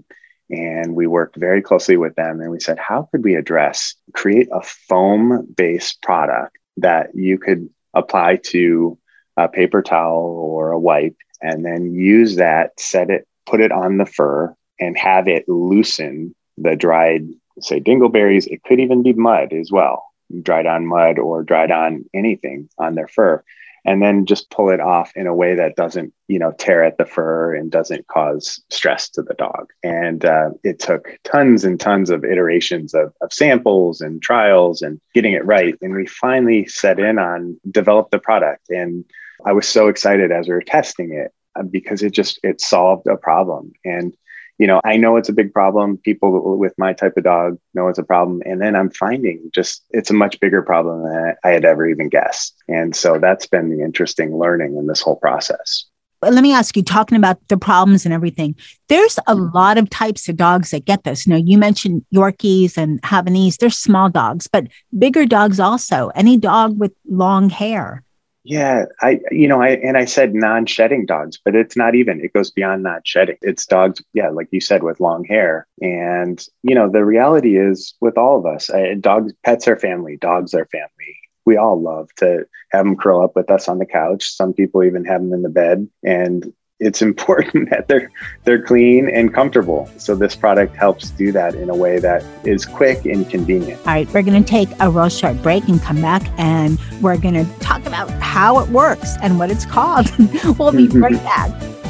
and 0.51 0.95
we 0.95 1.07
worked 1.07 1.37
very 1.37 1.61
closely 1.61 1.97
with 1.97 2.15
them. 2.15 2.41
And 2.41 2.51
we 2.51 2.59
said, 2.59 2.77
how 2.77 3.07
could 3.11 3.23
we 3.23 3.35
address 3.35 3.95
create 4.13 4.49
a 4.51 4.61
foam 4.61 5.47
based 5.55 6.01
product 6.01 6.57
that 6.77 7.15
you 7.15 7.37
could 7.37 7.69
apply 7.93 8.37
to 8.37 8.97
a 9.37 9.47
paper 9.47 9.81
towel 9.81 10.19
or 10.23 10.71
a 10.71 10.79
wipe, 10.79 11.15
and 11.41 11.65
then 11.65 11.93
use 11.93 12.35
that, 12.35 12.79
set 12.79 13.09
it, 13.09 13.27
put 13.45 13.61
it 13.61 13.71
on 13.71 13.97
the 13.97 14.05
fur, 14.05 14.53
and 14.79 14.97
have 14.97 15.27
it 15.27 15.47
loosen 15.47 16.35
the 16.57 16.75
dried, 16.75 17.27
say, 17.59 17.79
dingleberries. 17.79 18.47
It 18.47 18.63
could 18.63 18.79
even 18.79 19.03
be 19.03 19.13
mud 19.13 19.53
as 19.53 19.71
well, 19.71 20.03
dried 20.41 20.65
on 20.65 20.85
mud 20.85 21.17
or 21.17 21.43
dried 21.43 21.71
on 21.71 22.05
anything 22.13 22.69
on 22.77 22.95
their 22.95 23.07
fur 23.07 23.43
and 23.85 24.01
then 24.01 24.25
just 24.25 24.49
pull 24.49 24.69
it 24.69 24.79
off 24.79 25.11
in 25.15 25.27
a 25.27 25.35
way 25.35 25.55
that 25.55 25.75
doesn't 25.75 26.13
you 26.27 26.39
know 26.39 26.51
tear 26.57 26.83
at 26.83 26.97
the 26.97 27.05
fur 27.05 27.53
and 27.55 27.71
doesn't 27.71 28.07
cause 28.07 28.61
stress 28.69 29.09
to 29.09 29.21
the 29.21 29.33
dog. 29.35 29.69
And 29.83 30.23
uh, 30.25 30.51
it 30.63 30.79
took 30.79 31.17
tons 31.23 31.63
and 31.63 31.79
tons 31.79 32.09
of 32.09 32.23
iterations 32.23 32.93
of, 32.93 33.13
of 33.21 33.33
samples 33.33 34.01
and 34.01 34.21
trials 34.21 34.81
and 34.81 34.99
getting 35.13 35.33
it 35.33 35.45
right. 35.45 35.75
And 35.81 35.93
we 35.93 36.05
finally 36.05 36.65
set 36.67 36.99
in 36.99 37.19
on 37.19 37.59
develop 37.69 38.11
the 38.11 38.19
product. 38.19 38.69
And 38.69 39.05
i 39.45 39.51
was 39.51 39.67
so 39.67 39.87
excited 39.87 40.31
as 40.31 40.47
we 40.47 40.53
were 40.53 40.61
testing 40.61 41.13
it 41.13 41.33
uh, 41.55 41.63
because 41.63 42.03
it 42.03 42.11
just 42.11 42.39
it 42.43 42.61
solved 42.61 43.07
a 43.07 43.17
problem. 43.17 43.73
And 43.83 44.15
you 44.61 44.67
know 44.67 44.79
i 44.85 44.95
know 44.95 45.17
it's 45.17 45.27
a 45.27 45.33
big 45.33 45.51
problem. 45.51 45.97
People 45.97 46.57
with 46.57 46.73
my 46.77 46.93
type 46.93 47.17
of 47.17 47.23
dog 47.23 47.57
know 47.73 47.87
it's 47.87 47.97
a 47.97 48.03
problem. 48.03 48.41
And 48.45 48.61
then 48.61 48.75
i'm 48.75 48.91
finding 48.91 49.49
just 49.53 49.83
it's 49.89 50.11
a 50.11 50.13
much 50.13 50.39
bigger 50.39 50.61
problem 50.61 51.03
than 51.03 51.35
i 51.43 51.49
had 51.49 51.65
ever 51.65 51.87
even 51.87 52.09
guessed. 52.09 52.55
And 52.67 52.95
so 52.95 53.17
that's 53.17 53.47
been 53.47 53.69
the 53.75 53.83
interesting 53.83 54.37
learning 54.37 54.77
in 54.77 54.85
this 54.85 55.01
whole 55.01 55.15
process. 55.15 55.85
But 56.21 56.33
let 56.33 56.43
me 56.43 56.53
ask 56.53 56.77
you 56.77 56.83
talking 56.83 57.17
about 57.17 57.39
the 57.47 57.57
problems 57.57 58.05
and 58.05 58.13
everything 58.13 58.55
there's 58.87 59.17
a 59.17 59.35
mm-hmm. 59.35 59.55
lot 59.57 59.79
of 59.79 59.89
types 59.89 60.29
of 60.29 60.37
dogs 60.37 60.69
that 60.69 60.85
get 60.85 61.03
this. 61.03 61.25
Now 61.25 61.37
you 61.37 61.57
mentioned 61.57 62.05
yorkies 62.13 62.77
and 62.77 63.01
havanese. 63.01 63.57
They're 63.57 63.71
small 63.71 64.09
dogs 64.09 64.47
but 64.47 64.67
bigger 64.97 65.25
dogs 65.25 65.59
also. 65.59 66.11
Any 66.13 66.37
dog 66.37 66.79
with 66.79 66.93
long 67.09 67.49
hair 67.49 68.03
yeah 68.43 68.85
i 69.01 69.19
you 69.29 69.47
know 69.47 69.61
i 69.61 69.69
and 69.69 69.97
i 69.97 70.05
said 70.05 70.33
non-shedding 70.33 71.05
dogs 71.05 71.39
but 71.43 71.55
it's 71.55 71.77
not 71.77 71.93
even 71.93 72.19
it 72.21 72.33
goes 72.33 72.49
beyond 72.49 72.81
non-shedding 72.81 73.37
it's 73.41 73.65
dogs 73.65 74.01
yeah 74.13 74.29
like 74.29 74.47
you 74.51 74.59
said 74.59 74.83
with 74.83 74.99
long 74.99 75.23
hair. 75.25 75.67
And 75.81 76.43
you 76.63 76.75
know 76.75 76.89
the 76.89 77.05
reality 77.05 77.57
is 77.57 77.93
with 78.01 78.17
all 78.17 78.37
of 78.37 78.45
us 78.45 78.69
uh, 78.69 78.95
dogs 78.99 79.33
pets 79.43 79.67
are 79.67 79.77
family 79.77 80.17
dogs 80.17 80.53
are 80.53 80.65
family. 80.65 81.17
We 81.45 81.57
all 81.57 81.81
love 81.81 82.09
to 82.17 82.45
have 82.71 82.85
them 82.85 82.95
curl 82.95 83.23
up 83.23 83.35
with 83.35 83.49
us 83.49 83.67
on 83.67 83.79
the 83.79 83.85
couch. 83.85 84.23
Some 84.31 84.53
people 84.53 84.83
even 84.83 85.05
have 85.05 85.21
them 85.21 85.33
in 85.33 85.41
the 85.41 85.49
bed. 85.49 85.89
And 86.03 86.53
it's 86.81 87.01
important 87.01 87.69
that 87.69 87.87
they're 87.87 88.11
they're 88.43 88.61
clean 88.61 89.07
and 89.07 89.33
comfortable. 89.33 89.89
So 89.97 90.15
this 90.15 90.35
product 90.35 90.75
helps 90.75 91.11
do 91.11 91.31
that 91.31 91.55
in 91.55 91.69
a 91.69 91.75
way 91.75 91.99
that 91.99 92.25
is 92.43 92.65
quick 92.65 93.05
and 93.05 93.29
convenient. 93.29 93.79
All 93.81 93.93
right 93.93 94.11
we're 94.13 94.23
going 94.23 94.43
to 94.43 94.49
take 94.49 94.69
a 94.79 94.89
real 94.89 95.09
short 95.09 95.41
break 95.41 95.67
and 95.67 95.81
come 95.81 96.01
back 96.01 96.23
and 96.37 96.79
we're 97.01 97.17
going 97.17 97.35
to 97.35 97.45
talk 97.59 97.85
about 97.85 98.09
how 98.21 98.59
it 98.59 98.69
works 98.69 99.15
and 99.21 99.39
what 99.39 99.49
it's 99.49 99.65
called. 99.65 100.11
We'll 100.57 100.71
be 100.71 100.87
right 100.87 101.13
back 101.23 101.80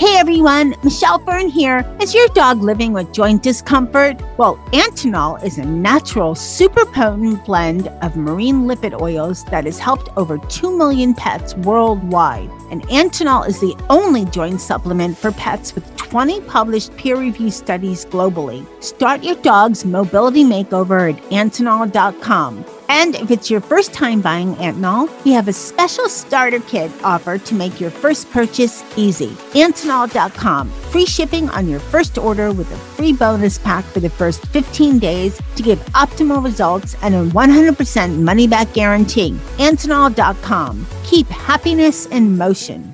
Hey 0.00 0.16
everyone, 0.16 0.74
Michelle 0.82 1.18
Fern 1.18 1.50
here. 1.50 1.84
Is 2.00 2.14
your 2.14 2.26
dog 2.28 2.62
living 2.62 2.94
with 2.94 3.12
joint 3.12 3.42
discomfort? 3.42 4.18
Well, 4.38 4.56
Antinol 4.72 5.44
is 5.44 5.58
a 5.58 5.64
natural, 5.66 6.34
super 6.34 6.86
potent 6.86 7.44
blend 7.44 7.88
of 8.00 8.16
marine 8.16 8.62
lipid 8.62 8.98
oils 8.98 9.44
that 9.50 9.66
has 9.66 9.78
helped 9.78 10.08
over 10.16 10.38
2 10.38 10.74
million 10.74 11.12
pets 11.12 11.54
worldwide. 11.54 12.48
And 12.70 12.82
Antinol 12.84 13.46
is 13.46 13.60
the 13.60 13.76
only 13.90 14.24
joint 14.24 14.62
supplement 14.62 15.18
for 15.18 15.32
pets 15.32 15.74
with 15.74 15.94
20 15.98 16.40
published 16.48 16.96
peer 16.96 17.18
reviewed 17.18 17.52
studies 17.52 18.06
globally. 18.06 18.64
Start 18.82 19.22
your 19.22 19.36
dog's 19.42 19.84
mobility 19.84 20.44
makeover 20.44 21.12
at 21.12 21.22
Antinol.com. 21.24 22.64
And 22.90 23.14
if 23.14 23.30
it's 23.30 23.48
your 23.48 23.60
first 23.60 23.94
time 23.94 24.20
buying 24.20 24.56
Antinol, 24.56 25.08
we 25.24 25.30
have 25.30 25.46
a 25.46 25.52
special 25.52 26.08
starter 26.08 26.58
kit 26.58 26.90
offer 27.04 27.38
to 27.38 27.54
make 27.54 27.80
your 27.80 27.88
first 27.88 28.28
purchase 28.32 28.82
easy. 28.96 29.28
Antinol.com. 29.54 30.68
Free 30.90 31.06
shipping 31.06 31.48
on 31.50 31.68
your 31.68 31.78
first 31.78 32.18
order 32.18 32.52
with 32.52 32.68
a 32.72 32.76
free 32.76 33.12
bonus 33.12 33.58
pack 33.58 33.84
for 33.84 34.00
the 34.00 34.10
first 34.10 34.44
15 34.48 34.98
days 34.98 35.40
to 35.54 35.62
give 35.62 35.78
optimal 35.94 36.42
results 36.44 36.96
and 37.02 37.14
a 37.14 37.24
100% 37.26 38.18
money 38.18 38.48
back 38.48 38.72
guarantee. 38.72 39.38
Antinol.com. 39.58 40.84
Keep 41.04 41.28
happiness 41.28 42.06
in 42.06 42.36
motion. 42.36 42.92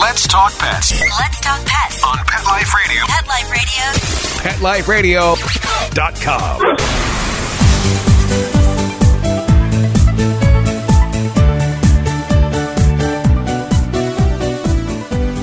Let's 0.00 0.28
talk 0.28 0.56
pets 0.58 0.92
Let's 1.00 1.40
talk 1.40 1.60
pets. 1.66 2.04
on 2.04 2.16
Pet 2.18 2.33
Life 2.54 2.70
Radio. 2.72 3.02
Pet 3.08 3.26
Life 3.26 3.50
Radio. 3.50 3.82
PetLifeRadio.com. 5.34 6.62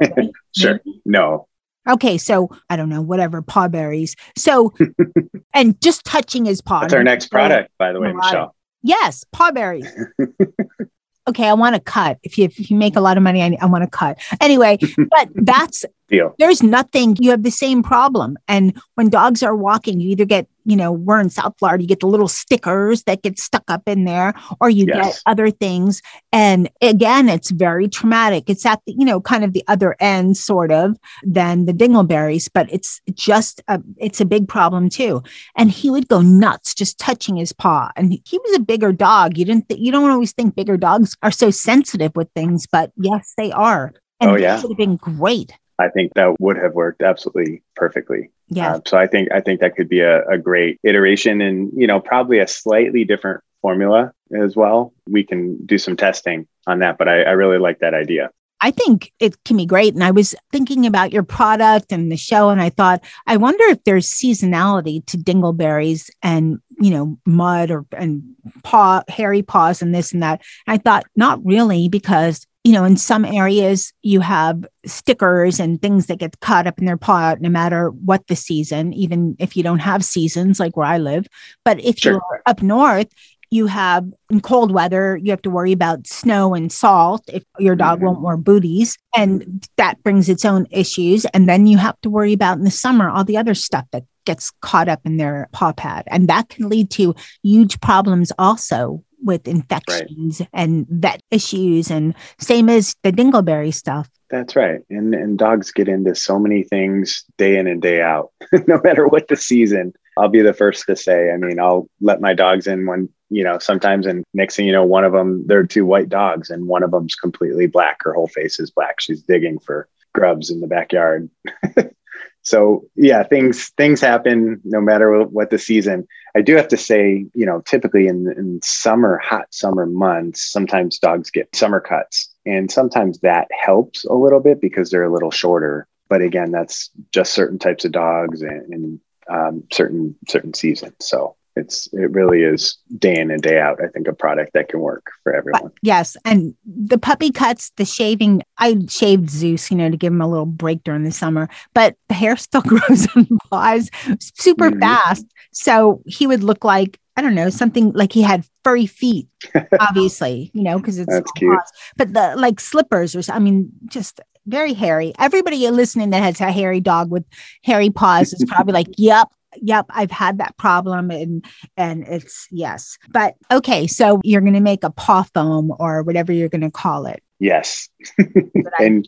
Sure, 0.52 0.80
no, 1.04 1.46
Okay, 1.88 2.18
so 2.18 2.50
I 2.68 2.76
don't 2.76 2.88
know, 2.88 3.02
whatever, 3.02 3.42
paw 3.42 3.68
berries. 3.68 4.16
So, 4.36 4.72
and 5.54 5.80
just 5.80 6.04
touching 6.04 6.44
his 6.44 6.60
paw. 6.60 6.80
that's 6.80 6.94
our 6.94 7.02
next 7.02 7.28
product, 7.28 7.70
by 7.78 7.92
the 7.92 8.00
way, 8.00 8.12
Michelle. 8.12 8.54
Yes, 8.82 9.24
paw 9.32 9.50
berries. 9.50 9.90
okay, 11.28 11.48
I 11.48 11.52
want 11.54 11.74
to 11.74 11.80
cut. 11.80 12.18
If 12.22 12.38
you 12.38 12.44
if 12.44 12.70
you 12.70 12.76
make 12.76 12.96
a 12.96 13.00
lot 13.00 13.16
of 13.16 13.22
money, 13.22 13.42
I, 13.42 13.56
I 13.60 13.66
want 13.66 13.84
to 13.84 13.90
cut. 13.90 14.18
Anyway, 14.40 14.78
but 15.10 15.28
that's 15.34 15.84
Deal. 16.08 16.34
there's 16.38 16.62
nothing. 16.62 17.16
You 17.20 17.30
have 17.30 17.42
the 17.42 17.50
same 17.50 17.82
problem. 17.82 18.36
And 18.48 18.78
when 18.94 19.08
dogs 19.08 19.42
are 19.42 19.56
walking, 19.56 20.00
you 20.00 20.10
either 20.10 20.24
get 20.24 20.48
you 20.64 20.76
know 20.76 20.92
we're 20.92 21.20
in 21.20 21.30
South 21.30 21.54
Florida, 21.58 21.82
you 21.82 21.88
get 21.88 22.00
the 22.00 22.06
little 22.06 22.28
stickers 22.28 23.04
that 23.04 23.22
get 23.22 23.38
stuck 23.38 23.64
up 23.68 23.82
in 23.86 24.04
there, 24.04 24.34
or 24.60 24.70
you 24.70 24.86
get 24.86 25.20
other 25.26 25.50
things. 25.50 26.02
And 26.32 26.70
again, 26.80 27.28
it's 27.28 27.50
very 27.50 27.88
traumatic. 27.88 28.44
It's 28.48 28.66
at 28.66 28.80
the 28.86 28.94
you 28.98 29.04
know 29.04 29.20
kind 29.20 29.44
of 29.44 29.52
the 29.52 29.64
other 29.68 29.96
end, 30.00 30.36
sort 30.36 30.72
of, 30.72 30.96
than 31.22 31.66
the 31.66 31.72
dingleberries, 31.72 32.48
but 32.52 32.72
it's 32.72 33.00
just 33.14 33.60
a 33.68 33.80
it's 33.98 34.20
a 34.20 34.24
big 34.24 34.48
problem 34.48 34.88
too 34.88 35.22
and 35.56 35.70
he 35.70 35.90
would 35.90 36.08
go 36.08 36.20
nuts 36.20 36.74
just 36.74 36.98
touching 36.98 37.36
his 37.36 37.52
paw 37.52 37.90
and 37.96 38.12
he 38.24 38.38
was 38.38 38.56
a 38.56 38.60
bigger 38.60 38.92
dog 38.92 39.36
you 39.36 39.44
didn't 39.44 39.68
th- 39.68 39.80
you 39.80 39.92
don't 39.92 40.10
always 40.10 40.32
think 40.32 40.54
bigger 40.54 40.76
dogs 40.76 41.16
are 41.22 41.30
so 41.30 41.50
sensitive 41.50 42.12
with 42.14 42.28
things 42.34 42.66
but 42.70 42.92
yes 42.96 43.34
they 43.36 43.50
are 43.52 43.92
and 44.20 44.30
Oh, 44.30 44.36
yeah. 44.36 44.60
would 44.60 44.70
have 44.70 44.76
been 44.76 44.96
great 44.96 45.52
I 45.78 45.88
think 45.88 46.12
that 46.14 46.38
would 46.40 46.58
have 46.58 46.74
worked 46.74 47.00
absolutely 47.02 47.62
perfectly. 47.74 48.30
Yeah 48.50 48.74
Uh, 48.74 48.80
so 48.86 48.98
I 48.98 49.06
think 49.06 49.30
I 49.32 49.40
think 49.40 49.60
that 49.60 49.76
could 49.76 49.88
be 49.88 50.00
a, 50.00 50.26
a 50.26 50.38
great 50.38 50.78
iteration, 50.84 51.40
and 51.40 51.70
you 51.74 51.86
know 51.86 52.00
probably 52.00 52.38
a 52.38 52.46
slightly 52.46 53.04
different 53.04 53.40
formula 53.62 54.12
as 54.38 54.56
well. 54.56 54.92
We 55.08 55.24
can 55.24 55.64
do 55.64 55.78
some 55.78 55.96
testing 55.96 56.46
on 56.66 56.80
that, 56.80 56.98
but 56.98 57.08
I, 57.08 57.22
I 57.22 57.30
really 57.30 57.58
like 57.58 57.78
that 57.80 57.94
idea. 57.94 58.30
I 58.62 58.70
think 58.70 59.12
it 59.20 59.42
can 59.44 59.56
be 59.56 59.64
great. 59.64 59.94
And 59.94 60.04
I 60.04 60.10
was 60.10 60.34
thinking 60.52 60.84
about 60.84 61.12
your 61.12 61.22
product 61.22 61.92
and 61.92 62.12
the 62.12 62.16
show, 62.16 62.50
and 62.50 62.60
I 62.60 62.68
thought, 62.68 63.02
I 63.26 63.38
wonder 63.38 63.64
if 63.64 63.82
there's 63.84 64.06
seasonality 64.06 65.04
to 65.06 65.16
dingleberries 65.16 66.10
and 66.22 66.58
you 66.80 66.90
know 66.90 67.18
mud 67.26 67.70
or 67.70 67.86
and 67.96 68.22
paw 68.62 69.02
hairy 69.08 69.42
paws 69.42 69.80
and 69.82 69.94
this 69.94 70.12
and 70.12 70.22
that. 70.22 70.42
I 70.66 70.76
thought 70.76 71.06
not 71.16 71.40
really 71.44 71.88
because 71.88 72.46
you 72.64 72.72
know 72.72 72.84
in 72.84 72.96
some 72.96 73.24
areas 73.24 73.92
you 74.02 74.20
have 74.20 74.64
stickers 74.84 75.58
and 75.60 75.80
things 75.80 76.06
that 76.06 76.18
get 76.18 76.40
caught 76.40 76.66
up 76.66 76.78
in 76.78 76.84
their 76.86 76.96
paw 76.96 77.34
no 77.40 77.48
matter 77.48 77.90
what 77.90 78.26
the 78.26 78.36
season, 78.36 78.92
even 78.92 79.36
if 79.38 79.56
you 79.56 79.62
don't 79.62 79.78
have 79.78 80.04
seasons 80.04 80.60
like 80.60 80.76
where 80.76 80.86
I 80.86 80.98
live. 80.98 81.26
But 81.64 81.80
if 81.80 81.98
Sure. 81.98 82.12
you're 82.12 82.42
up 82.46 82.62
north, 82.62 83.08
you 83.52 83.66
have 83.66 84.06
in 84.30 84.40
cold 84.40 84.70
weather, 84.70 85.16
you 85.16 85.30
have 85.30 85.42
to 85.42 85.50
worry 85.50 85.72
about 85.72 86.06
snow 86.06 86.54
and 86.54 86.70
salt 86.70 87.24
if 87.32 87.42
your 87.58 87.74
dog 87.74 87.98
Mhm. 87.98 88.04
won't 88.04 88.20
wear 88.20 88.36
booties. 88.36 88.96
And 89.16 89.66
that 89.76 90.00
brings 90.04 90.28
its 90.28 90.44
own 90.44 90.66
issues. 90.70 91.24
And 91.26 91.48
then 91.48 91.66
you 91.66 91.76
have 91.78 92.00
to 92.02 92.10
worry 92.10 92.32
about 92.32 92.58
in 92.58 92.64
the 92.64 92.70
summer 92.70 93.10
all 93.10 93.24
the 93.24 93.36
other 93.38 93.54
stuff 93.54 93.86
that 93.90 94.04
gets 94.24 94.52
caught 94.60 94.88
up 94.88 95.00
in 95.04 95.16
their 95.16 95.48
paw 95.52 95.72
pad. 95.72 96.04
And 96.08 96.28
that 96.28 96.48
can 96.48 96.68
lead 96.68 96.90
to 96.90 97.14
huge 97.42 97.80
problems 97.80 98.30
also 98.38 99.02
with 99.22 99.46
infections 99.46 100.42
and 100.52 100.86
vet 100.88 101.22
issues 101.30 101.90
and 101.90 102.14
same 102.38 102.68
as 102.68 102.94
the 103.02 103.12
dingleberry 103.12 103.72
stuff. 103.72 104.08
That's 104.30 104.54
right. 104.54 104.80
And 104.90 105.14
and 105.14 105.38
dogs 105.38 105.72
get 105.72 105.88
into 105.88 106.14
so 106.14 106.38
many 106.38 106.62
things 106.62 107.24
day 107.36 107.58
in 107.58 107.66
and 107.66 107.82
day 107.82 108.00
out, 108.00 108.30
no 108.66 108.80
matter 108.82 109.06
what 109.06 109.28
the 109.28 109.36
season. 109.36 109.92
I'll 110.16 110.28
be 110.28 110.42
the 110.42 110.52
first 110.52 110.86
to 110.86 110.96
say, 110.96 111.30
I 111.30 111.36
mean, 111.36 111.58
I'll 111.58 111.88
let 112.00 112.20
my 112.20 112.34
dogs 112.34 112.66
in 112.66 112.86
when, 112.86 113.08
you 113.30 113.42
know, 113.42 113.58
sometimes 113.58 114.06
and 114.06 114.24
next 114.34 114.56
thing 114.56 114.66
you 114.66 114.72
know, 114.72 114.84
one 114.84 115.04
of 115.04 115.12
them, 115.12 115.46
they're 115.46 115.64
two 115.64 115.86
white 115.86 116.08
dogs 116.08 116.50
and 116.50 116.66
one 116.66 116.82
of 116.82 116.90
them's 116.90 117.14
completely 117.14 117.66
black. 117.66 117.98
Her 118.02 118.12
whole 118.12 118.26
face 118.26 118.60
is 118.60 118.70
black. 118.70 119.00
She's 119.00 119.22
digging 119.22 119.58
for 119.60 119.88
grubs 120.12 120.50
in 120.50 120.60
the 120.60 120.66
backyard. 120.66 121.30
so 122.42 122.84
yeah, 122.96 123.22
things 123.22 123.68
things 123.76 124.00
happen 124.00 124.60
no 124.64 124.80
matter 124.80 125.22
what 125.24 125.50
the 125.50 125.58
season. 125.58 126.06
I 126.34 126.42
do 126.42 126.56
have 126.56 126.68
to 126.68 126.76
say, 126.76 127.26
you 127.34 127.44
know, 127.46 127.60
typically 127.60 128.06
in, 128.06 128.32
in 128.36 128.60
summer, 128.62 129.18
hot 129.18 129.46
summer 129.50 129.86
months, 129.86 130.50
sometimes 130.50 130.98
dogs 130.98 131.30
get 131.30 131.54
summer 131.54 131.80
cuts. 131.80 132.32
And 132.46 132.70
sometimes 132.70 133.18
that 133.20 133.48
helps 133.50 134.04
a 134.04 134.14
little 134.14 134.40
bit 134.40 134.60
because 134.60 134.90
they're 134.90 135.04
a 135.04 135.12
little 135.12 135.30
shorter. 135.30 135.86
But 136.08 136.22
again, 136.22 136.50
that's 136.50 136.90
just 137.12 137.32
certain 137.32 137.58
types 137.58 137.84
of 137.84 137.92
dogs 137.92 138.42
and, 138.42 138.72
and 138.72 139.00
um, 139.28 139.64
certain 139.72 140.16
certain 140.28 140.54
seasons. 140.54 140.94
So 141.00 141.36
it's 141.56 141.88
it 141.92 142.10
really 142.12 142.42
is 142.42 142.78
day 142.98 143.16
in 143.18 143.30
and 143.30 143.42
day 143.42 143.58
out 143.58 143.78
i 143.82 143.88
think 143.88 144.06
a 144.08 144.12
product 144.12 144.52
that 144.54 144.68
can 144.68 144.80
work 144.80 145.06
for 145.22 145.34
everyone 145.34 145.62
But 145.64 145.72
yes, 145.82 146.16
and 146.24 146.54
the 146.64 146.98
puppy 146.98 147.30
cuts, 147.30 147.72
the 147.76 147.84
shaving. 147.84 148.42
I 148.58 148.76
shaved 148.88 149.28
Zeus, 149.30 149.70
you 149.70 149.76
know, 149.76 149.90
to 149.90 149.96
give 149.96 150.12
him 150.12 150.20
a 150.20 150.28
little 150.28 150.46
break 150.46 150.82
during 150.84 151.04
the 151.04 151.10
summer, 151.12 151.48
but 151.74 151.96
the 152.08 152.14
hair 152.14 152.36
still 152.36 152.60
grows 152.72 153.06
on 153.16 153.26
paws 153.50 153.90
super 154.20 154.70
Mhm. 154.70 154.80
fast. 154.80 155.26
So 155.52 156.02
he 156.06 156.26
would 156.26 156.42
look 156.42 156.64
like 156.64 156.98
I 157.16 157.22
don't 157.22 157.34
know 157.34 157.50
something 157.50 157.92
like 157.92 158.12
he 158.12 158.22
had 158.22 158.44
furry 158.64 158.86
feet, 158.86 159.26
obviously, 159.80 160.50
you 160.54 160.62
know, 160.62 160.78
because 160.78 160.98
it's 160.98 161.12
That's 161.12 161.30
cute. 161.32 161.52
paws. 161.52 161.70
But 161.96 162.12
the 162.14 162.34
like 162.36 162.60
slippers 162.60 163.14
or 163.16 163.22
I 163.32 163.38
mean, 163.38 163.70
just 163.86 164.20
very 164.46 164.72
hairy. 164.72 165.12
Everybody 165.18 165.68
listening 165.70 166.10
that 166.10 166.22
has 166.22 166.40
a 166.40 166.50
hairy 166.52 166.80
dog 166.80 167.10
with 167.10 167.24
hairy 167.62 167.90
paws 167.90 168.32
is 168.32 168.44
probably 168.48 168.72
like, 168.72 168.88
"Yep." 168.96 169.28
Yep, 169.56 169.86
I've 169.90 170.10
had 170.10 170.38
that 170.38 170.56
problem 170.56 171.10
and 171.10 171.44
and 171.76 172.06
it's 172.06 172.46
yes. 172.50 172.98
But 173.10 173.34
okay, 173.50 173.86
so 173.86 174.20
you're 174.24 174.40
going 174.40 174.54
to 174.54 174.60
make 174.60 174.84
a 174.84 174.90
paw 174.90 175.24
foam 175.34 175.72
or 175.78 176.02
whatever 176.02 176.32
you're 176.32 176.48
going 176.48 176.60
to 176.60 176.70
call 176.70 177.06
it. 177.06 177.22
yes 177.38 177.88
and 178.78 179.04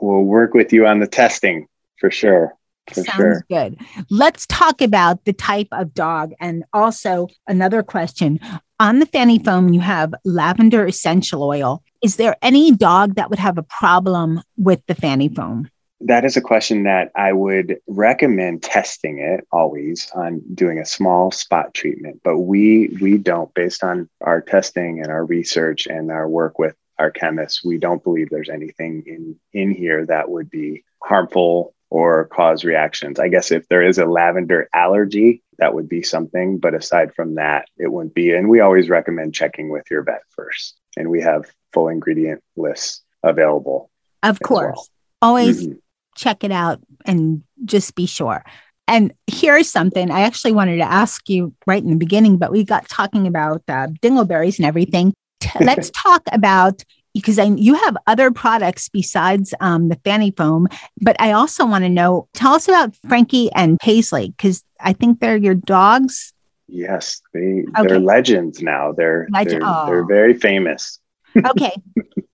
we'll 0.00 0.22
work 0.22 0.54
with 0.54 0.72
you 0.72 0.86
on 0.86 1.00
the 1.00 1.06
testing 1.06 1.66
for 1.98 2.10
sure 2.10 2.54
for 2.94 3.04
Sounds 3.04 3.16
sure 3.16 3.44
good. 3.50 3.78
Let's 4.10 4.46
talk 4.46 4.80
about 4.80 5.24
the 5.24 5.32
type 5.32 5.68
of 5.72 5.94
dog. 5.94 6.32
And 6.40 6.64
also, 6.72 7.28
another 7.46 7.82
question 7.82 8.40
on 8.80 8.98
the 8.98 9.06
Fanny 9.06 9.38
Foam, 9.38 9.72
you 9.72 9.80
have 9.80 10.14
lavender 10.24 10.86
essential 10.86 11.42
oil. 11.42 11.82
Is 12.02 12.16
there 12.16 12.36
any 12.42 12.70
dog 12.72 13.16
that 13.16 13.30
would 13.30 13.38
have 13.38 13.58
a 13.58 13.62
problem 13.62 14.40
with 14.56 14.80
the 14.86 14.94
Fanny 14.94 15.28
Foam? 15.28 15.68
That 16.00 16.24
is 16.24 16.36
a 16.36 16.40
question 16.40 16.84
that 16.84 17.10
I 17.16 17.32
would 17.32 17.80
recommend 17.88 18.62
testing 18.62 19.18
it 19.18 19.46
always 19.50 20.10
on 20.14 20.40
doing 20.54 20.78
a 20.78 20.86
small 20.86 21.30
spot 21.30 21.74
treatment, 21.74 22.20
but 22.22 22.38
we 22.38 22.88
we 23.00 23.18
don't 23.18 23.52
based 23.54 23.82
on 23.82 24.08
our 24.20 24.40
testing 24.40 25.00
and 25.00 25.08
our 25.08 25.24
research 25.24 25.86
and 25.86 26.10
our 26.10 26.28
work 26.28 26.58
with 26.58 26.76
our 26.98 27.10
chemists, 27.10 27.64
we 27.64 27.78
don't 27.78 28.02
believe 28.02 28.28
there's 28.30 28.48
anything 28.48 29.04
in 29.06 29.36
in 29.52 29.70
here 29.70 30.04
that 30.06 30.30
would 30.30 30.50
be 30.50 30.84
harmful 31.02 31.74
or 31.90 32.26
cause 32.26 32.64
reactions. 32.64 33.18
I 33.18 33.28
guess 33.28 33.50
if 33.50 33.66
there 33.68 33.82
is 33.82 33.98
a 33.98 34.04
lavender 34.04 34.68
allergy, 34.74 35.42
that 35.58 35.74
would 35.74 35.88
be 35.88 36.02
something, 36.02 36.58
but 36.58 36.74
aside 36.74 37.14
from 37.14 37.36
that, 37.36 37.66
it 37.78 37.90
wouldn't 37.90 38.14
be. 38.14 38.32
And 38.32 38.48
we 38.48 38.60
always 38.60 38.88
recommend 38.90 39.34
checking 39.34 39.70
with 39.70 39.84
your 39.90 40.02
vet 40.02 40.22
first. 40.30 40.76
And 40.96 41.08
we 41.08 41.22
have 41.22 41.50
full 41.72 41.88
ingredient 41.88 42.42
lists 42.56 43.02
available. 43.22 43.90
Of 44.22 44.40
course. 44.40 44.76
well. 44.76 44.88
Always 45.20 45.66
Mhm. 45.66 45.78
Check 46.18 46.44
it 46.44 46.52
out 46.52 46.80
and 47.06 47.42
just 47.64 47.94
be 47.94 48.06
sure. 48.06 48.44
And 48.86 49.12
here's 49.26 49.68
something 49.68 50.10
I 50.10 50.22
actually 50.22 50.52
wanted 50.52 50.78
to 50.78 50.84
ask 50.90 51.28
you 51.28 51.54
right 51.66 51.82
in 51.82 51.90
the 51.90 51.96
beginning, 51.96 52.38
but 52.38 52.50
we 52.50 52.64
got 52.64 52.88
talking 52.88 53.26
about 53.26 53.62
uh, 53.68 53.88
dingleberries 54.02 54.58
and 54.58 54.66
everything. 54.66 55.14
Let's 55.60 55.90
talk 55.90 56.22
about 56.32 56.82
because 57.14 57.38
I, 57.38 57.44
you 57.44 57.74
have 57.74 57.96
other 58.06 58.30
products 58.30 58.88
besides 58.88 59.54
um, 59.60 59.88
the 59.88 59.96
Fanny 60.04 60.30
Foam, 60.36 60.68
but 61.00 61.16
I 61.20 61.32
also 61.32 61.66
want 61.66 61.84
to 61.84 61.88
know. 61.88 62.28
Tell 62.34 62.54
us 62.54 62.68
about 62.68 62.94
Frankie 63.08 63.50
and 63.52 63.78
Paisley 63.78 64.30
because 64.30 64.64
I 64.80 64.92
think 64.92 65.20
they're 65.20 65.36
your 65.36 65.54
dogs. 65.54 66.32
Yes, 66.68 67.20
they 67.32 67.64
Okay. 67.78 67.88
they're 67.88 68.00
legends 68.00 68.62
now. 68.62 68.92
They're 68.92 69.26
Legend- 69.30 69.62
they're, 69.62 69.70
oh. 69.70 69.86
they're 69.86 70.06
very 70.06 70.34
famous. 70.34 70.98
Okay, 71.36 71.72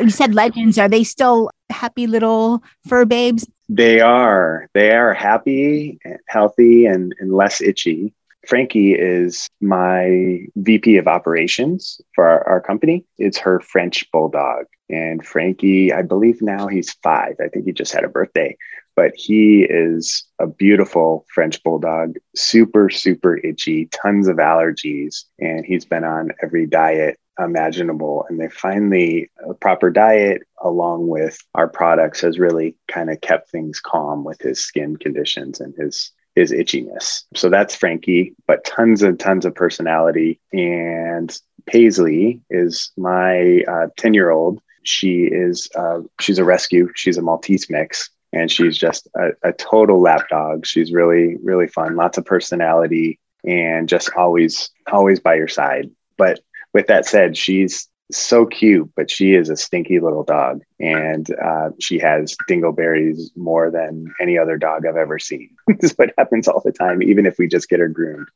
you 0.00 0.10
said 0.10 0.34
legends. 0.34 0.78
Are 0.78 0.88
they 0.88 1.04
still 1.04 1.50
happy 1.70 2.06
little 2.06 2.62
fur 2.86 3.04
babes? 3.04 3.46
They 3.68 4.00
are 4.00 4.68
they 4.74 4.92
are 4.92 5.12
happy, 5.12 5.98
healthy, 6.28 6.86
and 6.86 7.14
and 7.20 7.32
less 7.32 7.60
itchy. 7.60 8.14
Frankie 8.46 8.94
is 8.94 9.46
my 9.60 10.40
VP 10.56 10.96
of 10.96 11.06
operations 11.06 12.00
for 12.14 12.26
our, 12.26 12.48
our 12.48 12.60
company. 12.62 13.04
It's 13.18 13.36
her 13.38 13.60
French 13.60 14.10
bulldog, 14.10 14.64
and 14.88 15.24
Frankie, 15.24 15.92
I 15.92 16.02
believe 16.02 16.40
now 16.40 16.66
he's 16.66 16.92
five. 17.02 17.34
I 17.40 17.48
think 17.48 17.66
he 17.66 17.72
just 17.72 17.92
had 17.92 18.04
a 18.04 18.08
birthday, 18.08 18.56
but 18.96 19.12
he 19.14 19.66
is 19.68 20.24
a 20.38 20.46
beautiful 20.46 21.26
French 21.34 21.62
bulldog, 21.62 22.16
super 22.34 22.88
super 22.88 23.36
itchy, 23.36 23.86
tons 23.86 24.28
of 24.28 24.36
allergies, 24.38 25.24
and 25.38 25.66
he's 25.66 25.84
been 25.84 26.04
on 26.04 26.30
every 26.42 26.66
diet 26.66 27.18
imaginable 27.38 28.26
and 28.28 28.40
they 28.40 28.48
finally 28.48 29.30
a 29.48 29.54
proper 29.54 29.90
diet 29.90 30.42
along 30.62 31.08
with 31.08 31.38
our 31.54 31.68
products 31.68 32.20
has 32.20 32.38
really 32.38 32.74
kind 32.88 33.10
of 33.10 33.20
kept 33.20 33.50
things 33.50 33.80
calm 33.80 34.24
with 34.24 34.40
his 34.40 34.62
skin 34.64 34.96
conditions 34.96 35.60
and 35.60 35.74
his 35.76 36.12
his 36.34 36.52
itchiness. 36.52 37.24
So 37.34 37.48
that's 37.48 37.74
frankie 37.74 38.34
but 38.46 38.64
tons 38.64 39.02
and 39.02 39.18
tons 39.18 39.44
of 39.44 39.54
personality. 39.54 40.40
And 40.52 41.36
paisley 41.66 42.40
is 42.50 42.90
my 42.96 43.62
10 43.96 44.14
year 44.14 44.30
old 44.30 44.60
she 44.88 45.24
is 45.24 45.68
uh, 45.74 46.00
she's 46.20 46.38
a 46.38 46.44
rescue. 46.44 46.88
She's 46.94 47.18
a 47.18 47.22
maltese 47.22 47.68
mix 47.68 48.10
and 48.32 48.50
she's 48.50 48.76
just 48.76 49.06
a, 49.14 49.30
a 49.42 49.52
total 49.52 50.00
lap 50.00 50.28
dog. 50.30 50.66
She's 50.66 50.92
really 50.92 51.36
really 51.42 51.68
fun. 51.68 51.96
Lots 51.96 52.18
of 52.18 52.24
personality 52.24 53.18
and 53.44 53.88
just 53.88 54.10
always 54.16 54.70
always 54.90 55.20
by 55.20 55.34
your 55.34 55.48
side. 55.48 55.90
But 56.16 56.40
with 56.74 56.86
that 56.88 57.06
said, 57.06 57.36
she's 57.36 57.88
so 58.10 58.46
cute, 58.46 58.90
but 58.96 59.10
she 59.10 59.34
is 59.34 59.50
a 59.50 59.56
stinky 59.56 60.00
little 60.00 60.24
dog, 60.24 60.62
and 60.80 61.30
uh, 61.30 61.70
she 61.78 61.98
has 61.98 62.36
dingleberries 62.48 63.36
more 63.36 63.70
than 63.70 64.12
any 64.20 64.38
other 64.38 64.56
dog 64.56 64.86
I've 64.86 64.96
ever 64.96 65.18
seen. 65.18 65.50
this 65.66 65.92
is 65.92 65.98
what 65.98 66.14
happens 66.16 66.48
all 66.48 66.62
the 66.64 66.72
time, 66.72 67.02
even 67.02 67.26
if 67.26 67.38
we 67.38 67.48
just 67.48 67.68
get 67.68 67.80
her 67.80 67.88
groomed. 67.88 68.28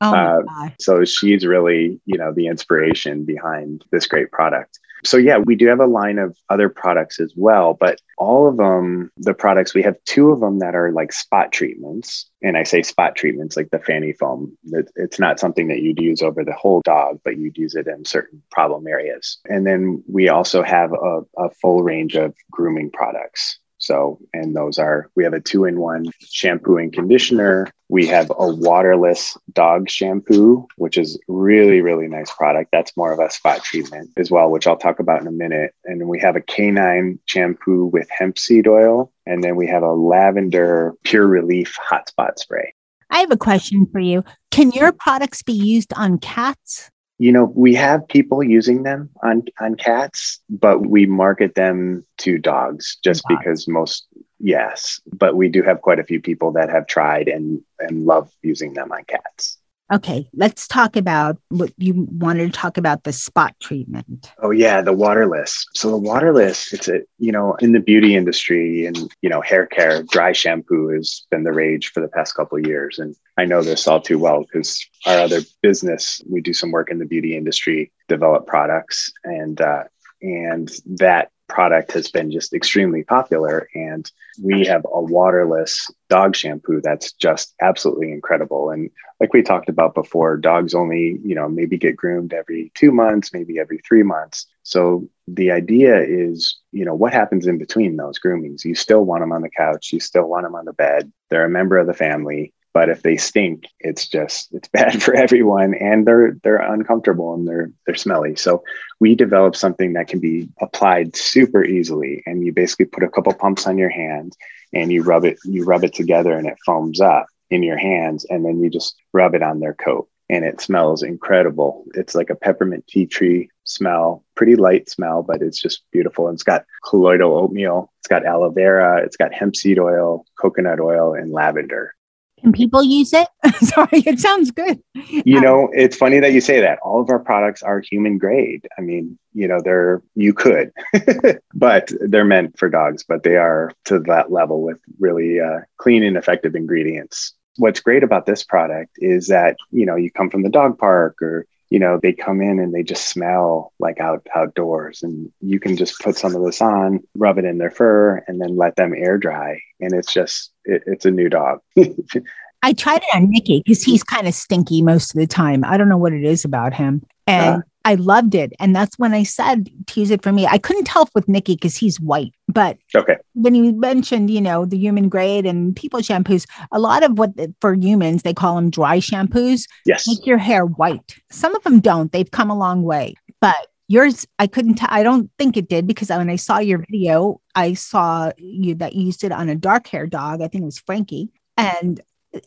Oh 0.00 0.14
Uh! 0.14 0.42
So 0.78 1.04
she's 1.04 1.44
really, 1.44 2.00
you 2.06 2.18
know, 2.18 2.32
the 2.32 2.46
inspiration 2.46 3.24
behind 3.24 3.84
this 3.90 4.06
great 4.06 4.30
product. 4.30 4.78
So 5.04 5.16
yeah, 5.16 5.38
we 5.38 5.54
do 5.54 5.66
have 5.68 5.80
a 5.80 5.86
line 5.86 6.18
of 6.18 6.36
other 6.48 6.68
products 6.68 7.20
as 7.20 7.32
well, 7.36 7.74
but 7.78 8.00
all 8.16 8.48
of 8.48 8.56
them, 8.56 9.10
the 9.16 9.34
products, 9.34 9.74
we 9.74 9.82
have 9.82 9.96
two 10.04 10.30
of 10.30 10.40
them 10.40 10.58
that 10.58 10.74
are 10.74 10.90
like 10.92 11.12
spot 11.12 11.52
treatments. 11.52 12.28
And 12.42 12.56
I 12.56 12.62
say 12.64 12.82
spot 12.82 13.14
treatments 13.16 13.56
like 13.56 13.70
the 13.70 13.78
fanny 13.78 14.12
foam. 14.12 14.56
It- 14.72 14.90
It's 14.96 15.18
not 15.20 15.38
something 15.40 15.68
that 15.68 15.80
you'd 15.80 16.00
use 16.00 16.22
over 16.22 16.44
the 16.44 16.52
whole 16.52 16.80
dog, 16.84 17.20
but 17.24 17.38
you'd 17.38 17.58
use 17.58 17.74
it 17.74 17.86
in 17.86 18.04
certain 18.04 18.42
problem 18.50 18.86
areas. 18.86 19.38
And 19.48 19.66
then 19.66 20.02
we 20.08 20.28
also 20.28 20.62
have 20.62 20.92
a, 20.92 21.20
a 21.36 21.50
full 21.62 21.82
range 21.82 22.16
of 22.16 22.34
grooming 22.50 22.90
products. 22.90 23.58
So, 23.78 24.18
and 24.32 24.54
those 24.54 24.78
are, 24.78 25.10
we 25.14 25.24
have 25.24 25.32
a 25.32 25.40
two 25.40 25.64
in 25.64 25.78
one 25.78 26.06
shampoo 26.20 26.76
and 26.76 26.92
conditioner. 26.92 27.68
We 27.88 28.06
have 28.08 28.30
a 28.36 28.48
waterless 28.48 29.36
dog 29.52 29.88
shampoo, 29.88 30.66
which 30.76 30.98
is 30.98 31.18
really, 31.28 31.80
really 31.80 32.08
nice 32.08 32.30
product. 32.30 32.70
That's 32.72 32.96
more 32.96 33.12
of 33.12 33.18
a 33.18 33.30
spot 33.30 33.62
treatment 33.62 34.10
as 34.16 34.30
well, 34.30 34.50
which 34.50 34.66
I'll 34.66 34.76
talk 34.76 34.98
about 34.98 35.20
in 35.20 35.26
a 35.26 35.32
minute. 35.32 35.74
And 35.84 36.08
we 36.08 36.20
have 36.20 36.36
a 36.36 36.40
canine 36.40 37.18
shampoo 37.26 37.86
with 37.86 38.08
hemp 38.10 38.38
seed 38.38 38.66
oil. 38.66 39.12
And 39.26 39.42
then 39.42 39.56
we 39.56 39.66
have 39.68 39.82
a 39.82 39.92
lavender 39.92 40.94
pure 41.04 41.26
relief 41.26 41.74
hot 41.80 42.08
spot 42.08 42.38
spray. 42.38 42.74
I 43.10 43.20
have 43.20 43.30
a 43.30 43.38
question 43.38 43.86
for 43.90 44.00
you. 44.00 44.22
Can 44.50 44.70
your 44.72 44.92
products 44.92 45.42
be 45.42 45.54
used 45.54 45.92
on 45.94 46.18
cats? 46.18 46.90
You 47.18 47.32
know, 47.32 47.52
we 47.54 47.74
have 47.74 48.06
people 48.08 48.42
using 48.42 48.84
them 48.84 49.10
on 49.22 49.44
on 49.60 49.74
cats, 49.74 50.40
but 50.48 50.86
we 50.86 51.04
market 51.06 51.54
them 51.54 52.04
to 52.18 52.38
dogs 52.38 52.96
just 53.02 53.24
because 53.28 53.66
most 53.66 54.06
yes, 54.38 55.00
but 55.12 55.36
we 55.36 55.48
do 55.48 55.62
have 55.62 55.82
quite 55.82 55.98
a 55.98 56.04
few 56.04 56.20
people 56.20 56.52
that 56.52 56.70
have 56.70 56.86
tried 56.86 57.28
and 57.28 57.60
and 57.80 58.06
love 58.06 58.30
using 58.42 58.74
them 58.74 58.92
on 58.92 59.04
cats. 59.04 59.57
Okay, 59.90 60.28
let's 60.34 60.68
talk 60.68 60.96
about 60.96 61.38
what 61.48 61.72
you 61.78 62.06
wanted 62.10 62.52
to 62.52 62.58
talk 62.58 62.76
about 62.76 63.04
the 63.04 63.12
spot 63.12 63.54
treatment. 63.60 64.30
Oh 64.42 64.50
yeah, 64.50 64.82
the 64.82 64.92
waterless. 64.92 65.66
So 65.74 65.90
the 65.90 65.96
waterless, 65.96 66.72
it's 66.74 66.88
a 66.88 67.00
you 67.18 67.32
know 67.32 67.54
in 67.54 67.72
the 67.72 67.80
beauty 67.80 68.14
industry 68.14 68.84
and 68.84 68.98
you 69.22 69.30
know 69.30 69.40
hair 69.40 69.66
care, 69.66 70.02
dry 70.02 70.32
shampoo 70.32 70.88
has 70.88 71.26
been 71.30 71.44
the 71.44 71.52
rage 71.52 71.90
for 71.92 72.00
the 72.00 72.08
past 72.08 72.34
couple 72.34 72.58
years, 72.58 72.98
and 72.98 73.16
I 73.38 73.46
know 73.46 73.62
this 73.62 73.86
all 73.86 74.00
too 74.00 74.18
well 74.18 74.42
because 74.42 74.78
our 75.06 75.20
other 75.20 75.40
business, 75.62 76.20
we 76.28 76.42
do 76.42 76.52
some 76.52 76.70
work 76.70 76.90
in 76.90 76.98
the 76.98 77.06
beauty 77.06 77.34
industry, 77.34 77.90
develop 78.08 78.46
products, 78.46 79.10
and 79.24 79.58
uh, 79.58 79.84
and 80.20 80.70
that 80.86 81.30
product 81.48 81.92
has 81.92 82.10
been 82.10 82.30
just 82.30 82.52
extremely 82.52 83.02
popular. 83.02 83.68
And 83.74 84.10
we 84.42 84.64
have 84.66 84.84
a 84.84 85.02
waterless 85.02 85.90
dog 86.08 86.36
shampoo 86.36 86.80
that's 86.82 87.12
just 87.12 87.54
absolutely 87.60 88.12
incredible. 88.12 88.70
And 88.70 88.90
like 89.20 89.32
we 89.32 89.42
talked 89.42 89.68
about 89.68 89.94
before, 89.94 90.36
dogs 90.36 90.74
only, 90.74 91.18
you 91.24 91.34
know, 91.34 91.48
maybe 91.48 91.76
get 91.76 91.96
groomed 91.96 92.32
every 92.32 92.70
two 92.74 92.92
months, 92.92 93.32
maybe 93.32 93.58
every 93.58 93.78
three 93.78 94.02
months. 94.02 94.46
So 94.62 95.08
the 95.26 95.50
idea 95.50 96.00
is, 96.00 96.56
you 96.72 96.84
know, 96.84 96.94
what 96.94 97.12
happens 97.12 97.46
in 97.46 97.58
between 97.58 97.96
those 97.96 98.18
groomings? 98.18 98.64
You 98.64 98.74
still 98.74 99.04
want 99.04 99.22
them 99.22 99.32
on 99.32 99.42
the 99.42 99.50
couch, 99.50 99.92
you 99.92 100.00
still 100.00 100.28
want 100.28 100.44
them 100.44 100.54
on 100.54 100.66
the 100.66 100.72
bed. 100.72 101.10
They're 101.30 101.44
a 101.44 101.50
member 101.50 101.78
of 101.78 101.86
the 101.86 101.94
family. 101.94 102.52
But 102.74 102.88
if 102.90 103.02
they 103.02 103.16
stink, 103.16 103.64
it's 103.80 104.06
just 104.06 104.54
it's 104.54 104.68
bad 104.72 105.02
for 105.02 105.14
everyone, 105.14 105.74
and 105.74 106.06
they're 106.06 106.36
they're 106.42 106.56
uncomfortable 106.58 107.34
and 107.34 107.46
they're 107.48 107.70
they're 107.86 107.96
smelly. 107.96 108.36
So 108.36 108.62
we 109.00 109.14
developed 109.14 109.56
something 109.56 109.94
that 109.94 110.08
can 110.08 110.20
be 110.20 110.48
applied 110.60 111.16
super 111.16 111.64
easily, 111.64 112.22
and 112.26 112.44
you 112.44 112.52
basically 112.52 112.86
put 112.86 113.02
a 113.02 113.08
couple 113.10 113.32
pumps 113.34 113.66
on 113.66 113.78
your 113.78 113.90
hand, 113.90 114.36
and 114.72 114.92
you 114.92 115.02
rub 115.02 115.24
it 115.24 115.38
you 115.44 115.64
rub 115.64 115.84
it 115.84 115.94
together, 115.94 116.32
and 116.36 116.46
it 116.46 116.58
foams 116.64 117.00
up 117.00 117.26
in 117.50 117.62
your 117.62 117.78
hands, 117.78 118.26
and 118.28 118.44
then 118.44 118.60
you 118.60 118.68
just 118.70 118.94
rub 119.12 119.34
it 119.34 119.42
on 119.42 119.60
their 119.60 119.74
coat. 119.74 120.08
and 120.30 120.44
it 120.44 120.60
smells 120.60 121.02
incredible. 121.02 121.84
It's 121.94 122.14
like 122.14 122.30
a 122.30 122.34
peppermint 122.34 122.86
tea 122.86 123.06
tree 123.06 123.48
smell, 123.64 124.24
pretty 124.34 124.56
light 124.56 124.88
smell, 124.90 125.22
but 125.22 125.40
it's 125.42 125.60
just 125.60 125.82
beautiful. 125.90 126.28
And 126.28 126.34
it's 126.36 126.42
got 126.42 126.64
colloidal 126.84 127.34
oatmeal, 127.36 127.90
it's 128.00 128.08
got 128.08 128.26
aloe 128.26 128.50
vera, 128.50 129.02
it's 129.04 129.16
got 129.16 129.32
hemp 129.32 129.56
seed 129.56 129.78
oil, 129.78 130.26
coconut 130.38 130.80
oil, 130.80 131.14
and 131.14 131.32
lavender. 131.32 131.94
Can 132.40 132.52
people 132.52 132.82
use 132.82 133.12
it? 133.12 133.28
Sorry, 133.60 134.02
it 134.06 134.18
sounds 134.18 134.50
good. 134.50 134.80
You 134.94 135.38
um, 135.38 135.42
know, 135.42 135.70
it's 135.72 135.96
funny 135.96 136.20
that 136.20 136.32
you 136.32 136.40
say 136.40 136.60
that. 136.60 136.78
All 136.80 137.00
of 137.00 137.10
our 137.10 137.18
products 137.18 137.62
are 137.62 137.80
human 137.80 138.18
grade. 138.18 138.66
I 138.78 138.82
mean, 138.82 139.18
you 139.32 139.48
know, 139.48 139.60
they're, 139.62 140.02
you 140.14 140.32
could, 140.32 140.72
but 141.54 141.90
they're 142.00 142.24
meant 142.24 142.58
for 142.58 142.68
dogs, 142.68 143.04
but 143.04 143.22
they 143.22 143.36
are 143.36 143.72
to 143.86 144.00
that 144.00 144.30
level 144.30 144.62
with 144.62 144.80
really 144.98 145.40
uh, 145.40 145.60
clean 145.76 146.02
and 146.02 146.16
effective 146.16 146.54
ingredients 146.54 147.34
what's 147.58 147.80
great 147.80 148.04
about 148.04 148.24
this 148.24 148.44
product 148.44 148.92
is 148.98 149.26
that 149.26 149.56
you 149.70 149.84
know 149.84 149.96
you 149.96 150.10
come 150.10 150.30
from 150.30 150.42
the 150.42 150.48
dog 150.48 150.78
park 150.78 151.20
or 151.20 151.44
you 151.70 151.78
know 151.78 151.98
they 152.02 152.12
come 152.12 152.40
in 152.40 152.58
and 152.58 152.74
they 152.74 152.82
just 152.82 153.08
smell 153.08 153.72
like 153.78 154.00
out 154.00 154.26
outdoors. 154.34 155.02
And 155.02 155.30
you 155.40 155.60
can 155.60 155.76
just 155.76 156.00
put 156.00 156.16
some 156.16 156.34
of 156.34 156.44
this 156.44 156.60
on 156.60 157.00
rub 157.14 157.38
it 157.38 157.44
in 157.44 157.58
their 157.58 157.70
fur 157.70 158.22
and 158.26 158.40
then 158.40 158.56
let 158.56 158.76
them 158.76 158.94
air 158.94 159.18
dry. 159.18 159.60
And 159.80 159.92
it's 159.92 160.12
just 160.12 160.52
it, 160.64 160.82
it's 160.86 161.04
a 161.04 161.10
new 161.10 161.28
dog. 161.28 161.60
I 162.62 162.72
tried 162.72 163.02
it 163.02 163.14
on 163.14 163.30
nikki 163.30 163.62
because 163.64 163.82
he's 163.82 164.02
kind 164.02 164.26
of 164.26 164.34
stinky 164.34 164.82
most 164.82 165.14
of 165.14 165.20
the 165.20 165.26
time. 165.26 165.64
I 165.64 165.76
don't 165.76 165.88
know 165.88 165.98
what 165.98 166.12
it 166.12 166.24
is 166.24 166.44
about 166.44 166.74
him. 166.74 167.04
And 167.26 167.62
uh, 167.62 167.66
I 167.88 167.94
loved 167.94 168.34
it. 168.34 168.52
And 168.60 168.76
that's 168.76 168.98
when 168.98 169.14
I 169.14 169.22
said 169.22 169.70
to 169.86 170.00
use 170.00 170.10
it 170.10 170.22
for 170.22 170.30
me. 170.30 170.46
I 170.46 170.58
couldn't 170.58 170.84
tell 170.84 171.08
with 171.14 171.26
Nikki 171.26 171.54
because 171.54 171.74
he's 171.74 171.98
white. 171.98 172.34
But 172.46 172.76
okay. 172.94 173.16
when 173.32 173.54
you 173.54 173.72
mentioned, 173.72 174.28
you 174.28 174.42
know, 174.42 174.66
the 174.66 174.76
human 174.76 175.08
grade 175.08 175.46
and 175.46 175.74
people 175.74 176.00
shampoos, 176.00 176.44
a 176.70 176.78
lot 176.78 177.02
of 177.02 177.18
what 177.18 177.30
for 177.62 177.72
humans, 177.72 178.24
they 178.24 178.34
call 178.34 178.56
them 178.56 178.68
dry 178.68 178.98
shampoos. 178.98 179.66
Yes. 179.86 180.06
Make 180.06 180.26
your 180.26 180.36
hair 180.36 180.66
white. 180.66 181.16
Some 181.30 181.54
of 181.54 181.62
them 181.62 181.80
don't. 181.80 182.12
They've 182.12 182.30
come 182.30 182.50
a 182.50 182.58
long 182.58 182.82
way. 182.82 183.14
But 183.40 183.68
yours, 183.88 184.26
I 184.38 184.48
couldn't 184.48 184.74
tell. 184.74 184.88
I 184.90 185.02
don't 185.02 185.30
think 185.38 185.56
it 185.56 185.70
did 185.70 185.86
because 185.86 186.10
when 186.10 186.28
I 186.28 186.36
saw 186.36 186.58
your 186.58 186.84
video, 186.90 187.40
I 187.54 187.72
saw 187.72 188.32
you 188.36 188.74
that 188.74 188.92
you 188.96 189.06
used 189.06 189.24
it 189.24 189.32
on 189.32 189.48
a 189.48 189.54
dark 189.54 189.86
hair 189.86 190.06
dog. 190.06 190.42
I 190.42 190.48
think 190.48 190.60
it 190.60 190.66
was 190.66 190.78
Frankie. 190.78 191.30
And 191.56 192.02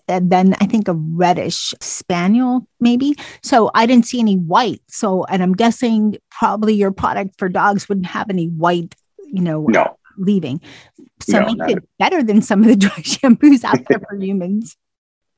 then 0.07 0.55
I 0.61 0.65
think 0.65 0.87
a 0.87 0.93
reddish 0.93 1.73
spaniel, 1.79 2.67
maybe. 2.79 3.15
So 3.43 3.71
I 3.73 3.85
didn't 3.85 4.05
see 4.05 4.19
any 4.19 4.35
white. 4.35 4.81
So, 4.87 5.23
and 5.25 5.41
I'm 5.41 5.53
guessing 5.53 6.17
probably 6.29 6.73
your 6.73 6.91
product 6.91 7.35
for 7.37 7.49
dogs 7.49 7.89
wouldn't 7.89 8.07
have 8.07 8.29
any 8.29 8.47
white, 8.47 8.95
you 9.25 9.41
know, 9.41 9.65
no. 9.67 9.97
Leaving. 10.17 10.61
So 11.21 11.39
no, 11.39 11.53
make 11.53 11.77
it 11.77 11.83
better 11.97 12.21
than 12.21 12.41
some 12.41 12.61
of 12.61 12.67
the 12.67 12.75
dry 12.87 12.91
shampoos 12.91 13.63
out 13.63 13.79
there 13.87 13.99
for 13.99 14.15
humans. 14.19 14.77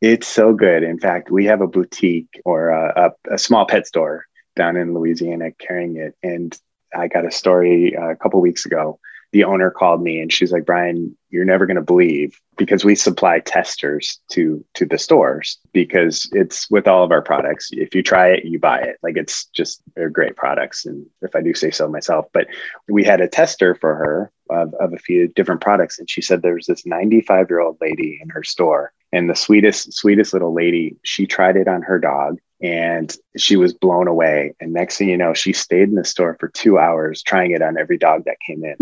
It's 0.01 0.27
so 0.27 0.53
good. 0.53 0.83
In 0.83 0.99
fact, 0.99 1.31
we 1.31 1.45
have 1.45 1.61
a 1.61 1.67
boutique 1.67 2.41
or 2.43 2.69
a, 2.69 3.13
a, 3.29 3.35
a 3.35 3.37
small 3.37 3.65
pet 3.65 3.87
store 3.87 4.25
down 4.55 4.75
in 4.75 4.93
Louisiana 4.93 5.51
carrying 5.51 5.95
it. 5.97 6.15
And 6.21 6.57
I 6.93 7.07
got 7.07 7.25
a 7.25 7.31
story 7.31 7.95
uh, 7.95 8.09
a 8.09 8.15
couple 8.15 8.41
weeks 8.41 8.65
ago 8.65 8.99
the 9.33 9.43
owner 9.43 9.71
called 9.71 10.01
me 10.01 10.19
and 10.19 10.31
she's 10.31 10.51
like, 10.51 10.65
Brian, 10.65 11.17
you're 11.31 11.43
never 11.43 11.65
going 11.65 11.75
to 11.75 11.81
believe 11.81 12.39
because 12.55 12.85
we 12.85 12.93
supply 12.93 13.39
testers 13.39 14.19
to 14.29 14.63
to 14.75 14.85
the 14.85 14.99
stores 14.99 15.57
because 15.73 16.29
it's 16.31 16.69
with 16.69 16.87
all 16.87 17.03
of 17.03 17.11
our 17.11 17.23
products. 17.23 17.69
If 17.71 17.95
you 17.95 18.03
try 18.03 18.29
it, 18.29 18.45
you 18.45 18.59
buy 18.59 18.79
it. 18.81 18.97
Like 19.01 19.17
it's 19.17 19.45
just 19.45 19.81
they're 19.95 20.11
great 20.11 20.35
products, 20.35 20.85
and 20.85 21.05
if 21.23 21.35
I 21.35 21.41
do 21.41 21.55
say 21.55 21.71
so 21.71 21.89
myself. 21.89 22.27
But 22.31 22.47
we 22.87 23.03
had 23.03 23.21
a 23.21 23.27
tester 23.27 23.73
for 23.73 23.95
her 23.95 24.31
of, 24.51 24.73
of 24.75 24.93
a 24.93 24.97
few 24.97 25.27
different 25.27 25.61
products, 25.61 25.97
and 25.97 26.07
she 26.07 26.21
said 26.21 26.43
there 26.43 26.53
was 26.53 26.67
this 26.67 26.85
95 26.85 27.49
year 27.49 27.59
old 27.59 27.77
lady 27.81 28.19
in 28.21 28.29
her 28.29 28.43
store, 28.43 28.93
and 29.11 29.27
the 29.27 29.35
sweetest 29.35 29.91
sweetest 29.93 30.33
little 30.33 30.53
lady. 30.53 30.95
She 31.03 31.25
tried 31.25 31.57
it 31.57 31.67
on 31.67 31.81
her 31.81 31.97
dog, 31.97 32.37
and 32.63 33.15
she 33.37 33.57
was 33.57 33.73
blown 33.73 34.07
away. 34.07 34.55
And 34.61 34.71
next 34.71 34.97
thing 34.97 35.09
you 35.09 35.17
know, 35.17 35.33
she 35.33 35.51
stayed 35.51 35.89
in 35.89 35.95
the 35.95 36.05
store 36.05 36.37
for 36.39 36.47
two 36.47 36.79
hours 36.79 37.21
trying 37.21 37.51
it 37.51 37.61
on 37.61 37.77
every 37.77 37.97
dog 37.97 38.23
that 38.25 38.37
came 38.39 38.63
in. 38.63 38.77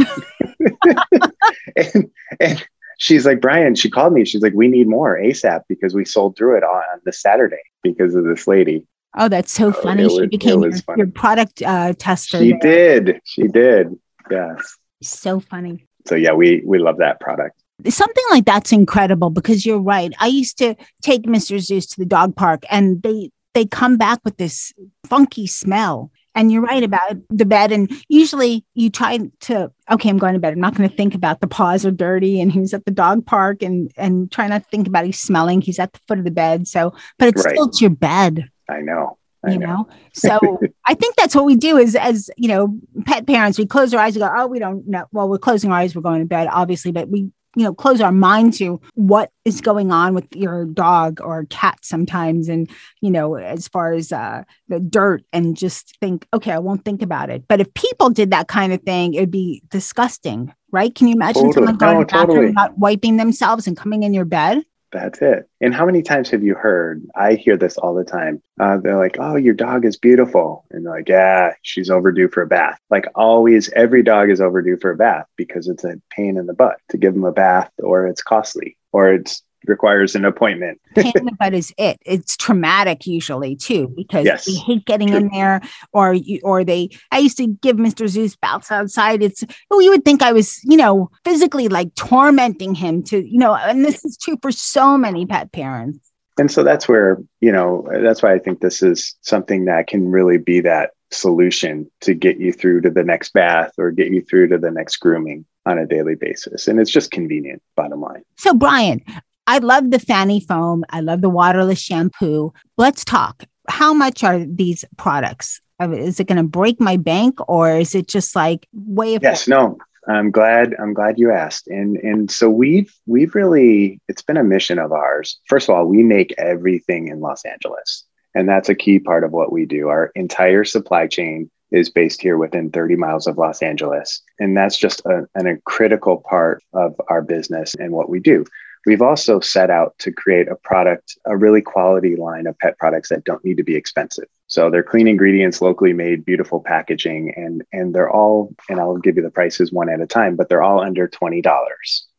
and, 1.75 2.11
and, 2.39 2.67
she's 2.99 3.25
like, 3.25 3.41
Brian, 3.41 3.73
she 3.73 3.89
called 3.89 4.13
me. 4.13 4.23
She's 4.23 4.43
like, 4.43 4.53
we 4.53 4.67
need 4.67 4.87
more 4.87 5.17
ASAP 5.17 5.61
because 5.67 5.95
we 5.95 6.05
sold 6.05 6.37
through 6.37 6.57
it 6.57 6.63
on 6.63 6.99
the 7.03 7.11
Saturday 7.11 7.63
because 7.81 8.13
of 8.13 8.23
this 8.23 8.47
lady. 8.47 8.85
Oh, 9.17 9.27
that's 9.27 9.51
so 9.51 9.73
funny. 9.73 10.07
she 10.07 10.27
became 10.27 10.61
your, 10.61 10.71
your, 10.95 11.07
product 11.07 11.63
uh, 11.63 11.93
tester. 11.97 12.37
She 12.37 12.53
there. 12.61 13.01
did. 13.01 13.21
She 13.25 13.47
did. 13.47 13.99
Yes. 14.29 14.77
So 15.01 15.39
funny. 15.39 15.87
So 16.05 16.15
yeah, 16.15 16.31
we 16.31 16.61
we 16.65 16.79
love 16.79 16.97
that 16.97 17.19
product 17.19 17.61
something 17.89 18.23
like 18.29 18.45
that's 18.45 18.71
incredible 18.71 19.31
because 19.31 19.65
you're 19.65 19.81
right. 19.81 20.13
I 20.19 20.27
used 20.27 20.59
to 20.59 20.75
take 21.01 21.23
Mr. 21.23 21.59
Zeus 21.59 21.87
to 21.87 21.99
the 21.99 22.05
dog 22.05 22.35
park 22.35 22.63
and 22.69 23.01
they 23.01 23.31
they 23.53 23.65
come 23.65 23.97
back 23.97 24.19
with 24.23 24.37
this 24.37 24.73
funky 25.05 25.47
smell. 25.47 26.11
And 26.33 26.49
you're 26.49 26.61
right 26.61 26.81
about 26.81 27.17
the 27.29 27.45
bed. 27.45 27.73
And 27.73 27.91
usually 28.07 28.63
you 28.73 28.89
try 28.89 29.19
to, 29.41 29.69
okay, 29.91 30.09
I'm 30.09 30.17
going 30.17 30.33
to 30.33 30.39
bed. 30.39 30.53
I'm 30.53 30.61
not 30.61 30.75
going 30.75 30.89
to 30.89 30.95
think 30.95 31.13
about 31.13 31.41
the 31.41 31.47
paws 31.47 31.85
are 31.85 31.91
dirty 31.91 32.39
and 32.39 32.49
he's 32.49 32.73
at 32.73 32.85
the 32.85 32.91
dog 32.91 33.25
park 33.25 33.61
and 33.61 33.91
and 33.97 34.31
try 34.31 34.47
not 34.47 34.63
to 34.63 34.69
think 34.69 34.87
about 34.87 35.03
he's 35.03 35.19
smelling. 35.19 35.59
He's 35.59 35.77
at 35.77 35.91
the 35.91 35.99
foot 36.07 36.19
of 36.19 36.23
the 36.23 36.31
bed. 36.31 36.69
So, 36.69 36.93
but 37.19 37.27
it's 37.27 37.43
right. 37.45 37.53
still 37.53 37.67
it's 37.67 37.81
your 37.81 37.89
bed. 37.89 38.49
I 38.69 38.79
know. 38.79 39.17
I 39.43 39.51
you 39.51 39.59
know, 39.59 39.67
know? 39.67 39.89
so 40.13 40.39
I 40.87 40.93
think 40.93 41.15
that's 41.17 41.35
what 41.35 41.43
we 41.43 41.57
do 41.57 41.77
is 41.77 41.97
as 41.97 42.29
you 42.37 42.47
know, 42.47 42.79
pet 43.05 43.27
parents, 43.27 43.59
we 43.59 43.65
close 43.65 43.93
our 43.93 43.99
eyes 43.99 44.15
and 44.15 44.21
go, 44.21 44.31
Oh, 44.33 44.47
we 44.47 44.59
don't 44.59 44.87
know. 44.87 45.07
Well, 45.11 45.27
we're 45.27 45.37
closing 45.37 45.69
our 45.69 45.79
eyes, 45.79 45.95
we're 45.95 46.01
going 46.01 46.21
to 46.21 46.25
bed, 46.25 46.47
obviously, 46.49 46.93
but 46.93 47.09
we 47.09 47.29
you 47.55 47.63
know 47.63 47.73
close 47.73 48.01
our 48.01 48.11
mind 48.11 48.53
to 48.53 48.79
what 48.95 49.31
is 49.45 49.61
going 49.61 49.91
on 49.91 50.13
with 50.13 50.25
your 50.35 50.65
dog 50.65 51.19
or 51.21 51.45
cat 51.49 51.79
sometimes 51.83 52.47
and 52.47 52.69
you 53.01 53.11
know 53.11 53.35
as 53.35 53.67
far 53.67 53.93
as 53.93 54.11
uh, 54.11 54.43
the 54.67 54.79
dirt 54.79 55.23
and 55.33 55.57
just 55.57 55.97
think 55.99 56.27
okay 56.33 56.51
i 56.51 56.59
won't 56.59 56.85
think 56.85 57.01
about 57.01 57.29
it 57.29 57.43
but 57.47 57.59
if 57.59 57.73
people 57.73 58.09
did 58.09 58.31
that 58.31 58.47
kind 58.47 58.73
of 58.73 58.81
thing 58.81 59.13
it'd 59.13 59.31
be 59.31 59.61
disgusting 59.69 60.53
right 60.71 60.95
can 60.95 61.07
you 61.07 61.15
imagine 61.15 61.43
totally. 61.43 61.53
someone 61.53 61.77
going 61.77 61.97
no, 61.97 62.03
to 62.03 62.05
the 62.05 62.11
bathroom 62.11 62.35
totally. 62.35 62.53
not 62.53 62.77
wiping 62.77 63.17
themselves 63.17 63.67
and 63.67 63.75
coming 63.77 64.03
in 64.03 64.13
your 64.13 64.25
bed 64.25 64.63
that's 64.91 65.21
it. 65.21 65.49
And 65.61 65.73
how 65.73 65.85
many 65.85 66.01
times 66.01 66.29
have 66.31 66.43
you 66.43 66.55
heard? 66.55 67.03
I 67.15 67.33
hear 67.33 67.57
this 67.57 67.77
all 67.77 67.93
the 67.93 68.03
time. 68.03 68.41
Uh, 68.59 68.77
they're 68.77 68.97
like, 68.97 69.17
"Oh, 69.19 69.35
your 69.35 69.53
dog 69.53 69.85
is 69.85 69.97
beautiful," 69.97 70.65
and 70.71 70.85
they're 70.85 70.93
like, 70.93 71.09
"Yeah, 71.09 71.53
she's 71.61 71.89
overdue 71.89 72.27
for 72.27 72.43
a 72.43 72.47
bath." 72.47 72.79
Like 72.89 73.05
always, 73.15 73.69
every 73.73 74.03
dog 74.03 74.29
is 74.29 74.41
overdue 74.41 74.77
for 74.77 74.91
a 74.91 74.97
bath 74.97 75.27
because 75.37 75.67
it's 75.67 75.83
a 75.83 76.01
pain 76.09 76.37
in 76.37 76.45
the 76.45 76.53
butt 76.53 76.77
to 76.89 76.97
give 76.97 77.13
them 77.13 77.25
a 77.25 77.31
bath, 77.31 77.71
or 77.79 78.07
it's 78.07 78.21
costly, 78.21 78.77
or 78.91 79.13
it's 79.13 79.43
requires 79.67 80.15
an 80.15 80.25
appointment. 80.25 80.79
Pain 80.95 81.11
in 81.15 81.25
the 81.25 81.31
butt 81.33 81.53
is 81.53 81.73
it. 81.77 81.97
It's 82.05 82.37
traumatic 82.37 83.05
usually 83.05 83.55
too 83.55 83.93
because 83.95 84.25
yes. 84.25 84.45
they 84.45 84.53
hate 84.53 84.85
getting 84.85 85.09
True. 85.09 85.17
in 85.17 85.29
there, 85.29 85.61
or 85.93 86.13
you, 86.13 86.39
or 86.43 86.63
they. 86.63 86.89
I 87.11 87.19
used 87.19 87.37
to 87.37 87.47
give 87.47 87.77
Mr. 87.77 88.07
Zeus 88.07 88.35
bouts 88.35 88.71
outside. 88.71 89.23
It's 89.23 89.43
oh, 89.69 89.79
you 89.79 89.91
would 89.91 90.05
think 90.05 90.21
I 90.21 90.31
was, 90.31 90.59
you 90.63 90.77
know, 90.77 91.09
physically 91.23 91.67
like 91.67 91.93
tormenting 91.95 92.75
him 92.75 93.03
to, 93.03 93.25
you 93.25 93.39
know, 93.39 93.55
and 93.55 93.85
this 93.85 94.03
is 94.05 94.17
true 94.17 94.37
for 94.41 94.51
so 94.51 94.97
many 94.97 95.25
pet 95.25 95.51
parents. 95.51 96.11
And 96.37 96.49
so 96.49 96.63
that's 96.63 96.87
where 96.87 97.17
you 97.41 97.51
know 97.51 97.87
that's 98.01 98.23
why 98.23 98.33
I 98.33 98.39
think 98.39 98.61
this 98.61 98.81
is 98.81 99.15
something 99.21 99.65
that 99.65 99.87
can 99.87 100.09
really 100.09 100.37
be 100.37 100.61
that 100.61 100.91
solution 101.11 101.89
to 102.01 102.13
get 102.13 102.39
you 102.39 102.53
through 102.53 102.81
to 102.81 102.89
the 102.89 103.03
next 103.03 103.33
bath 103.33 103.73
or 103.77 103.91
get 103.91 104.11
you 104.11 104.21
through 104.21 104.47
to 104.47 104.57
the 104.57 104.71
next 104.71 104.97
grooming 104.97 105.45
on 105.65 105.77
a 105.77 105.85
daily 105.85 106.15
basis. 106.15 106.67
And 106.67 106.79
it's 106.79 106.91
just 106.91 107.11
convenient, 107.11 107.61
bottom 107.75 108.01
line. 108.01 108.23
So, 108.37 108.53
Brian, 108.53 109.03
I 109.51 109.57
love 109.57 109.91
the 109.91 109.99
Fanny 109.99 110.39
foam. 110.39 110.85
I 110.91 111.01
love 111.01 111.19
the 111.19 111.29
waterless 111.29 111.77
shampoo. 111.77 112.53
Let's 112.77 113.03
talk. 113.03 113.43
How 113.67 113.93
much 113.93 114.23
are 114.23 114.39
these 114.39 114.85
products? 114.95 115.59
Uh, 115.77 115.91
is 115.91 116.21
it 116.21 116.27
going 116.27 116.37
to 116.37 116.43
break 116.43 116.79
my 116.79 116.95
bank 116.95 117.37
or 117.49 117.75
is 117.75 117.93
it 117.93 118.07
just 118.07 118.33
like 118.33 118.65
way 118.73 119.15
of 119.15 119.23
Yes, 119.23 119.49
no. 119.49 119.77
I'm 120.07 120.31
glad 120.31 120.73
I'm 120.79 120.93
glad 120.93 121.19
you 121.19 121.31
asked. 121.31 121.67
And 121.67 121.97
and 121.97 122.31
so 122.31 122.49
we've 122.49 122.95
we've 123.07 123.35
really 123.35 123.99
it's 124.07 124.21
been 124.21 124.37
a 124.37 124.43
mission 124.43 124.79
of 124.79 124.93
ours. 124.93 125.37
First 125.49 125.67
of 125.67 125.75
all, 125.75 125.85
we 125.85 126.01
make 126.01 126.33
everything 126.37 127.09
in 127.09 127.19
Los 127.19 127.43
Angeles. 127.43 128.05
And 128.33 128.47
that's 128.47 128.69
a 128.69 128.75
key 128.75 128.99
part 128.99 129.25
of 129.25 129.31
what 129.33 129.51
we 129.51 129.65
do. 129.65 129.89
Our 129.89 130.11
entire 130.15 130.63
supply 130.63 131.07
chain 131.07 131.51
is 131.71 131.89
based 131.89 132.21
here 132.21 132.37
within 132.37 132.71
30 132.71 132.95
miles 132.95 133.27
of 133.27 133.37
Los 133.37 133.61
Angeles. 133.61 134.21
And 134.39 134.55
that's 134.55 134.77
just 134.77 135.01
a, 135.05 135.27
an, 135.35 135.47
a 135.47 135.57
critical 135.65 136.23
part 136.29 136.63
of 136.73 136.95
our 137.09 137.21
business 137.21 137.75
and 137.75 137.91
what 137.91 138.09
we 138.09 138.21
do. 138.21 138.45
We've 138.85 139.01
also 139.01 139.39
set 139.39 139.69
out 139.69 139.97
to 139.99 140.11
create 140.11 140.47
a 140.47 140.55
product, 140.55 141.17
a 141.25 141.37
really 141.37 141.61
quality 141.61 142.15
line 142.15 142.47
of 142.47 142.57
pet 142.59 142.77
products 142.79 143.09
that 143.09 143.23
don't 143.23 143.43
need 143.45 143.57
to 143.57 143.63
be 143.63 143.75
expensive. 143.75 144.25
So 144.47 144.69
they're 144.69 144.83
clean 144.83 145.07
ingredients, 145.07 145.61
locally 145.61 145.93
made, 145.93 146.25
beautiful 146.25 146.61
packaging, 146.61 147.33
and 147.37 147.63
and 147.71 147.93
they're 147.93 148.09
all, 148.09 148.53
and 148.69 148.79
I'll 148.79 148.97
give 148.97 149.17
you 149.17 149.23
the 149.23 149.29
prices 149.29 149.71
one 149.71 149.89
at 149.89 150.01
a 150.01 150.07
time, 150.07 150.35
but 150.35 150.49
they're 150.49 150.63
all 150.63 150.81
under 150.81 151.07
$20, 151.07 151.43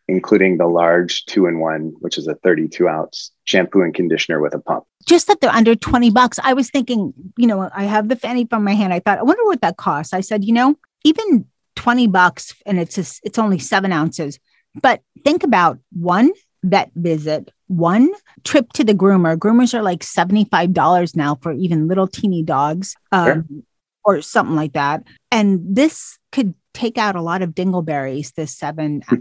including 0.08 0.56
the 0.56 0.66
large 0.66 1.24
two-in-one, 1.26 1.94
which 1.98 2.16
is 2.16 2.28
a 2.28 2.36
32 2.36 2.88
ounce 2.88 3.32
shampoo 3.44 3.82
and 3.82 3.92
conditioner 3.92 4.40
with 4.40 4.54
a 4.54 4.60
pump. 4.60 4.84
Just 5.06 5.26
that 5.26 5.40
they're 5.40 5.50
under 5.50 5.74
20 5.74 6.10
bucks. 6.10 6.38
I 6.42 6.54
was 6.54 6.70
thinking, 6.70 7.12
you 7.36 7.46
know, 7.46 7.68
I 7.74 7.84
have 7.84 8.08
the 8.08 8.16
fanny 8.16 8.46
from 8.46 8.62
my 8.64 8.74
hand. 8.74 8.92
I 8.92 9.00
thought, 9.00 9.18
I 9.18 9.22
wonder 9.22 9.44
what 9.44 9.60
that 9.62 9.76
costs. 9.76 10.12
I 10.12 10.20
said, 10.20 10.44
you 10.44 10.52
know, 10.52 10.76
even 11.04 11.46
20 11.76 12.06
bucks 12.06 12.54
and 12.64 12.78
it's 12.78 12.98
a, 12.98 13.20
it's 13.24 13.38
only 13.38 13.58
seven 13.58 13.92
ounces. 13.92 14.38
But 14.80 15.02
think 15.24 15.42
about 15.42 15.78
one 15.92 16.30
vet 16.62 16.90
visit, 16.94 17.50
one 17.66 18.12
trip 18.44 18.72
to 18.74 18.84
the 18.84 18.94
groomer. 18.94 19.36
Groomers 19.36 19.74
are 19.74 19.82
like 19.82 20.00
$75 20.00 21.16
now 21.16 21.36
for 21.36 21.52
even 21.52 21.88
little 21.88 22.06
teeny 22.06 22.42
dogs 22.42 22.94
um, 23.10 23.26
sure. 23.26 23.62
or 24.04 24.22
something 24.22 24.56
like 24.56 24.74
that. 24.74 25.04
And 25.30 25.60
this 25.64 26.18
could 26.30 26.54
take 26.74 26.98
out 26.98 27.16
a 27.16 27.22
lot 27.22 27.42
of 27.42 27.50
dingleberries, 27.50 28.34
this 28.34 28.56
seven 28.56 29.02
uh, 29.10 29.16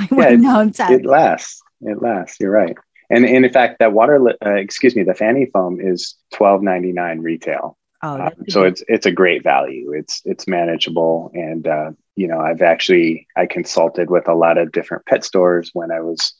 yeah, 0.10 0.62
it, 0.90 1.00
it 1.00 1.04
lasts. 1.04 1.62
It 1.82 2.00
lasts. 2.00 2.38
You're 2.40 2.50
right. 2.50 2.76
And, 3.10 3.26
and 3.26 3.44
in 3.44 3.52
fact, 3.52 3.78
that 3.80 3.92
water, 3.92 4.34
uh, 4.44 4.54
excuse 4.54 4.96
me, 4.96 5.02
the 5.02 5.14
fanny 5.14 5.46
foam 5.52 5.80
is 5.80 6.14
twelve 6.32 6.62
ninety 6.62 6.92
nine 6.92 7.18
retail. 7.18 7.76
Oh, 8.02 8.20
um, 8.20 8.32
so 8.48 8.62
it's 8.62 8.82
it's 8.88 9.06
a 9.06 9.12
great 9.12 9.42
value. 9.42 9.92
It's 9.92 10.22
it's 10.24 10.48
manageable, 10.48 11.30
and 11.34 11.66
uh, 11.66 11.90
you 12.16 12.26
know 12.26 12.40
I've 12.40 12.62
actually 12.62 13.26
I 13.36 13.46
consulted 13.46 14.10
with 14.10 14.28
a 14.28 14.34
lot 14.34 14.56
of 14.56 14.72
different 14.72 15.04
pet 15.04 15.24
stores 15.24 15.70
when 15.74 15.90
I 15.90 16.00
was 16.00 16.32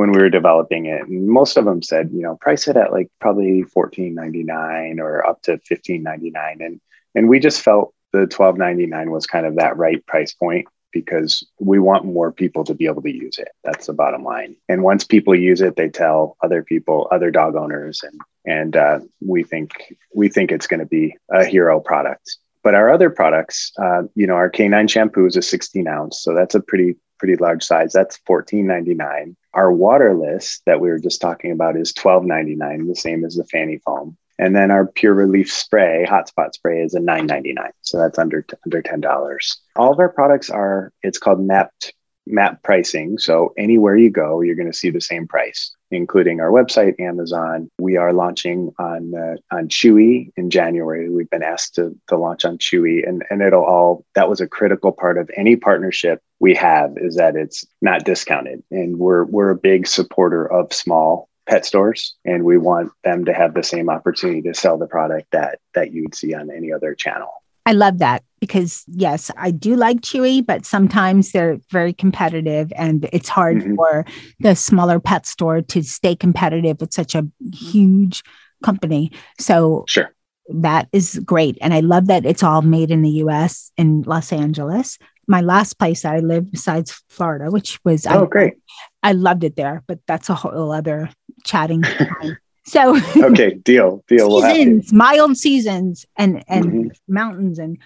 when 0.00 0.12
we 0.12 0.18
were 0.18 0.30
developing 0.30 0.86
it, 0.86 1.02
and 1.02 1.28
most 1.28 1.58
of 1.58 1.66
them 1.66 1.82
said 1.82 2.08
you 2.10 2.22
know 2.22 2.34
price 2.36 2.66
it 2.66 2.74
at 2.74 2.90
like 2.90 3.10
probably 3.20 3.62
fourteen 3.64 4.14
ninety 4.14 4.42
nine 4.42 4.98
or 4.98 5.26
up 5.26 5.42
to 5.42 5.58
fifteen 5.58 6.02
ninety 6.02 6.30
nine, 6.30 6.62
and 6.62 6.80
and 7.14 7.28
we 7.28 7.38
just 7.38 7.60
felt 7.60 7.92
the 8.14 8.26
twelve 8.26 8.56
ninety 8.56 8.86
nine 8.86 9.10
was 9.10 9.26
kind 9.26 9.44
of 9.44 9.56
that 9.56 9.76
right 9.76 10.04
price 10.06 10.32
point 10.32 10.66
because 10.90 11.46
we 11.58 11.78
want 11.78 12.06
more 12.06 12.32
people 12.32 12.64
to 12.64 12.72
be 12.72 12.86
able 12.86 13.02
to 13.02 13.14
use 13.14 13.36
it. 13.38 13.50
That's 13.62 13.88
the 13.88 13.92
bottom 13.92 14.24
line. 14.24 14.56
And 14.70 14.82
once 14.82 15.04
people 15.04 15.34
use 15.34 15.60
it, 15.60 15.76
they 15.76 15.90
tell 15.90 16.38
other 16.42 16.62
people, 16.64 17.06
other 17.12 17.30
dog 17.30 17.54
owners, 17.54 18.02
and 18.02 18.18
and 18.46 18.76
uh, 18.76 19.00
we 19.20 19.42
think 19.42 19.94
we 20.14 20.30
think 20.30 20.50
it's 20.50 20.66
going 20.66 20.80
to 20.80 20.86
be 20.86 21.14
a 21.30 21.44
hero 21.44 21.78
product. 21.78 22.38
But 22.64 22.74
our 22.74 22.90
other 22.90 23.10
products, 23.10 23.70
uh, 23.78 24.04
you 24.14 24.26
know, 24.26 24.36
our 24.36 24.48
canine 24.48 24.88
shampoo 24.88 25.26
is 25.26 25.36
a 25.36 25.42
16 25.42 25.86
ounce, 25.86 26.22
so 26.22 26.34
that's 26.34 26.54
a 26.54 26.60
pretty 26.60 26.96
pretty 27.20 27.36
large 27.36 27.62
size. 27.62 27.92
That's 27.92 28.18
14.99. 28.28 29.36
Our 29.52 29.72
waterless 29.72 30.62
that 30.64 30.80
we 30.80 30.88
were 30.88 30.98
just 30.98 31.20
talking 31.20 31.52
about 31.52 31.76
is 31.76 31.92
12.99, 31.92 32.88
the 32.88 32.96
same 32.96 33.24
as 33.24 33.36
the 33.36 33.44
fanny 33.44 33.78
foam. 33.84 34.16
And 34.38 34.56
then 34.56 34.70
our 34.70 34.86
Pure 34.86 35.12
Relief 35.12 35.52
spray, 35.52 36.06
hotspot 36.08 36.54
spray, 36.54 36.80
is 36.80 36.94
a 36.94 37.00
nine 37.00 37.26
ninety 37.26 37.52
nine. 37.52 37.72
So 37.82 37.98
that's 37.98 38.18
under 38.18 38.46
under 38.64 38.80
ten 38.80 39.02
dollars. 39.02 39.60
All 39.76 39.92
of 39.92 39.98
our 39.98 40.08
products 40.08 40.48
are 40.48 40.94
it's 41.02 41.18
called 41.18 41.44
mapped 41.44 41.92
map 42.32 42.62
pricing. 42.62 43.18
So 43.18 43.52
anywhere 43.56 43.96
you 43.96 44.10
go, 44.10 44.40
you're 44.40 44.56
going 44.56 44.70
to 44.70 44.76
see 44.76 44.90
the 44.90 45.00
same 45.00 45.26
price, 45.26 45.74
including 45.90 46.40
our 46.40 46.50
website, 46.50 46.98
Amazon. 47.00 47.70
We 47.78 47.96
are 47.96 48.12
launching 48.12 48.72
on 48.78 49.12
uh, 49.14 49.36
on 49.54 49.68
Chewy 49.68 50.30
in 50.36 50.50
January. 50.50 51.10
We've 51.10 51.30
been 51.30 51.42
asked 51.42 51.74
to, 51.76 51.96
to 52.08 52.16
launch 52.16 52.44
on 52.44 52.58
Chewy, 52.58 53.06
and 53.06 53.24
and 53.30 53.42
it'll 53.42 53.64
all 53.64 54.04
that 54.14 54.28
was 54.28 54.40
a 54.40 54.48
critical 54.48 54.92
part 54.92 55.18
of 55.18 55.30
any 55.36 55.56
partnership 55.56 56.20
we 56.38 56.54
have 56.54 56.92
is 56.96 57.16
that 57.16 57.36
it's 57.36 57.64
not 57.82 58.04
discounted, 58.04 58.62
and 58.70 58.98
we're 58.98 59.24
we're 59.24 59.50
a 59.50 59.56
big 59.56 59.86
supporter 59.86 60.50
of 60.50 60.72
small 60.72 61.28
pet 61.50 61.66
stores 61.66 62.14
and 62.24 62.44
we 62.44 62.56
want 62.56 62.92
them 63.02 63.24
to 63.24 63.32
have 63.32 63.54
the 63.54 63.62
same 63.62 63.90
opportunity 63.90 64.40
to 64.40 64.54
sell 64.54 64.78
the 64.78 64.86
product 64.86 65.26
that 65.32 65.58
that 65.74 65.92
you 65.92 66.02
would 66.02 66.14
see 66.14 66.32
on 66.32 66.48
any 66.48 66.72
other 66.72 66.94
channel 66.94 67.39
I 67.66 67.72
love 67.72 67.98
that 67.98 68.24
because 68.40 68.84
yes, 68.88 69.30
I 69.36 69.50
do 69.50 69.76
like 69.76 70.00
Chewy, 70.00 70.44
but 70.44 70.64
sometimes 70.64 71.32
they're 71.32 71.58
very 71.70 71.92
competitive 71.92 72.72
and 72.74 73.08
it's 73.12 73.28
hard 73.28 73.58
mm-hmm. 73.58 73.74
for 73.74 74.04
the 74.40 74.54
smaller 74.56 74.98
pet 74.98 75.26
store 75.26 75.60
to 75.60 75.82
stay 75.82 76.16
competitive 76.16 76.80
with 76.80 76.92
such 76.92 77.14
a 77.14 77.26
huge 77.52 78.22
company. 78.62 79.12
So 79.38 79.84
sure. 79.88 80.14
That 80.52 80.88
is 80.92 81.20
great. 81.24 81.56
And 81.60 81.72
I 81.72 81.78
love 81.78 82.06
that 82.08 82.26
it's 82.26 82.42
all 82.42 82.62
made 82.62 82.90
in 82.90 83.02
the 83.02 83.22
US 83.24 83.70
in 83.76 84.02
Los 84.02 84.32
Angeles. 84.32 84.98
My 85.28 85.42
last 85.42 85.78
place 85.78 86.04
I 86.04 86.18
lived 86.18 86.50
besides 86.50 87.04
Florida, 87.08 87.52
which 87.52 87.78
was 87.84 88.04
oh, 88.04 88.24
I, 88.24 88.26
great. 88.26 88.54
I 89.02 89.12
loved 89.12 89.44
it 89.44 89.54
there, 89.54 89.84
but 89.86 90.00
that's 90.08 90.28
a 90.28 90.34
whole 90.34 90.72
other 90.72 91.08
chatting. 91.44 91.84
So 92.70 92.96
okay, 93.16 93.54
deal, 93.54 94.04
deal. 94.06 94.40
Seasons, 94.42 94.92
we'll 94.92 94.98
mild 94.98 95.36
seasons, 95.36 96.06
and 96.16 96.44
and 96.46 96.64
mm-hmm. 96.66 97.12
mountains, 97.12 97.58
and 97.58 97.76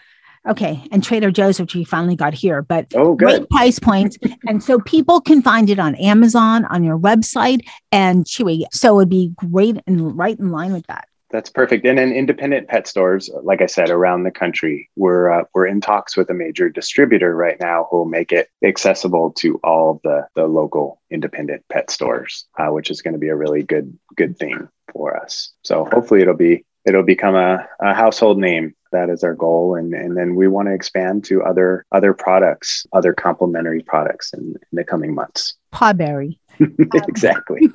okay, 0.47 0.87
and 0.93 1.03
Trader 1.03 1.31
Joe's, 1.31 1.59
which 1.59 1.75
we 1.75 1.85
finally 1.85 2.17
got 2.17 2.35
here. 2.35 2.61
But 2.61 2.89
oh, 2.95 3.15
good. 3.15 3.27
great 3.27 3.49
price 3.49 3.79
points, 3.79 4.19
and 4.47 4.63
so 4.63 4.79
people 4.81 5.23
can 5.23 5.41
find 5.41 5.71
it 5.71 5.79
on 5.79 5.95
Amazon, 5.95 6.67
on 6.67 6.85
your 6.85 6.99
website, 6.99 7.61
and 7.93 8.27
Chewy. 8.27 8.65
So 8.73 9.01
it'd 9.01 9.09
be 9.09 9.33
great 9.37 9.79
and 9.87 10.15
right 10.19 10.39
in 10.39 10.51
line 10.51 10.75
with 10.75 10.87
that. 10.89 11.09
That's 11.31 11.49
perfect. 11.49 11.87
And 11.87 11.97
then 11.97 12.13
independent 12.13 12.69
pet 12.69 12.87
stores, 12.87 13.31
like 13.43 13.63
I 13.63 13.67
said, 13.67 13.89
around 13.89 14.25
the 14.25 14.31
country, 14.31 14.91
we're 14.97 15.31
uh, 15.31 15.45
we're 15.55 15.67
in 15.67 15.81
talks 15.81 16.15
with 16.15 16.29
a 16.29 16.35
major 16.35 16.69
distributor 16.69 17.35
right 17.35 17.59
now 17.59 17.89
who 17.91 17.97
will 17.97 18.05
make 18.05 18.33
it 18.33 18.51
accessible 18.63 19.33
to 19.39 19.59
all 19.65 20.03
the 20.05 20.29
the 20.35 20.47
local 20.47 21.01
independent 21.11 21.65
pet 21.71 21.91
stores, 21.91 22.45
uh, 22.59 22.67
which 22.67 22.91
is 22.91 23.01
going 23.01 23.15
to 23.15 23.19
be 23.19 23.29
a 23.29 23.35
really 23.35 23.63
good 23.63 23.99
good 24.15 24.39
thing 24.39 24.69
for 24.95 25.17
us. 25.17 25.53
So 25.63 25.85
hopefully 25.85 26.23
it'll 26.23 26.37
be 26.37 26.65
it'll 26.87 27.03
become 27.03 27.35
a, 27.35 27.67
a 27.81 27.95
household 27.95 28.39
name. 28.39 28.75
That 28.93 29.11
is 29.11 29.25
our 29.25 29.35
goal, 29.35 29.75
and 29.75 29.93
and 29.93 30.17
then 30.17 30.37
we 30.37 30.47
want 30.47 30.69
to 30.69 30.75
expand 30.75 31.25
to 31.25 31.43
other 31.43 31.85
other 31.91 32.15
products, 32.15 32.87
other 32.93 33.13
complementary 33.13 33.83
products 33.83 34.33
in, 34.33 34.41
in 34.41 34.57
the 34.73 34.85
coming 34.85 35.15
months. 35.15 35.55
Pawberry. 35.73 36.39
exactly. 36.61 37.69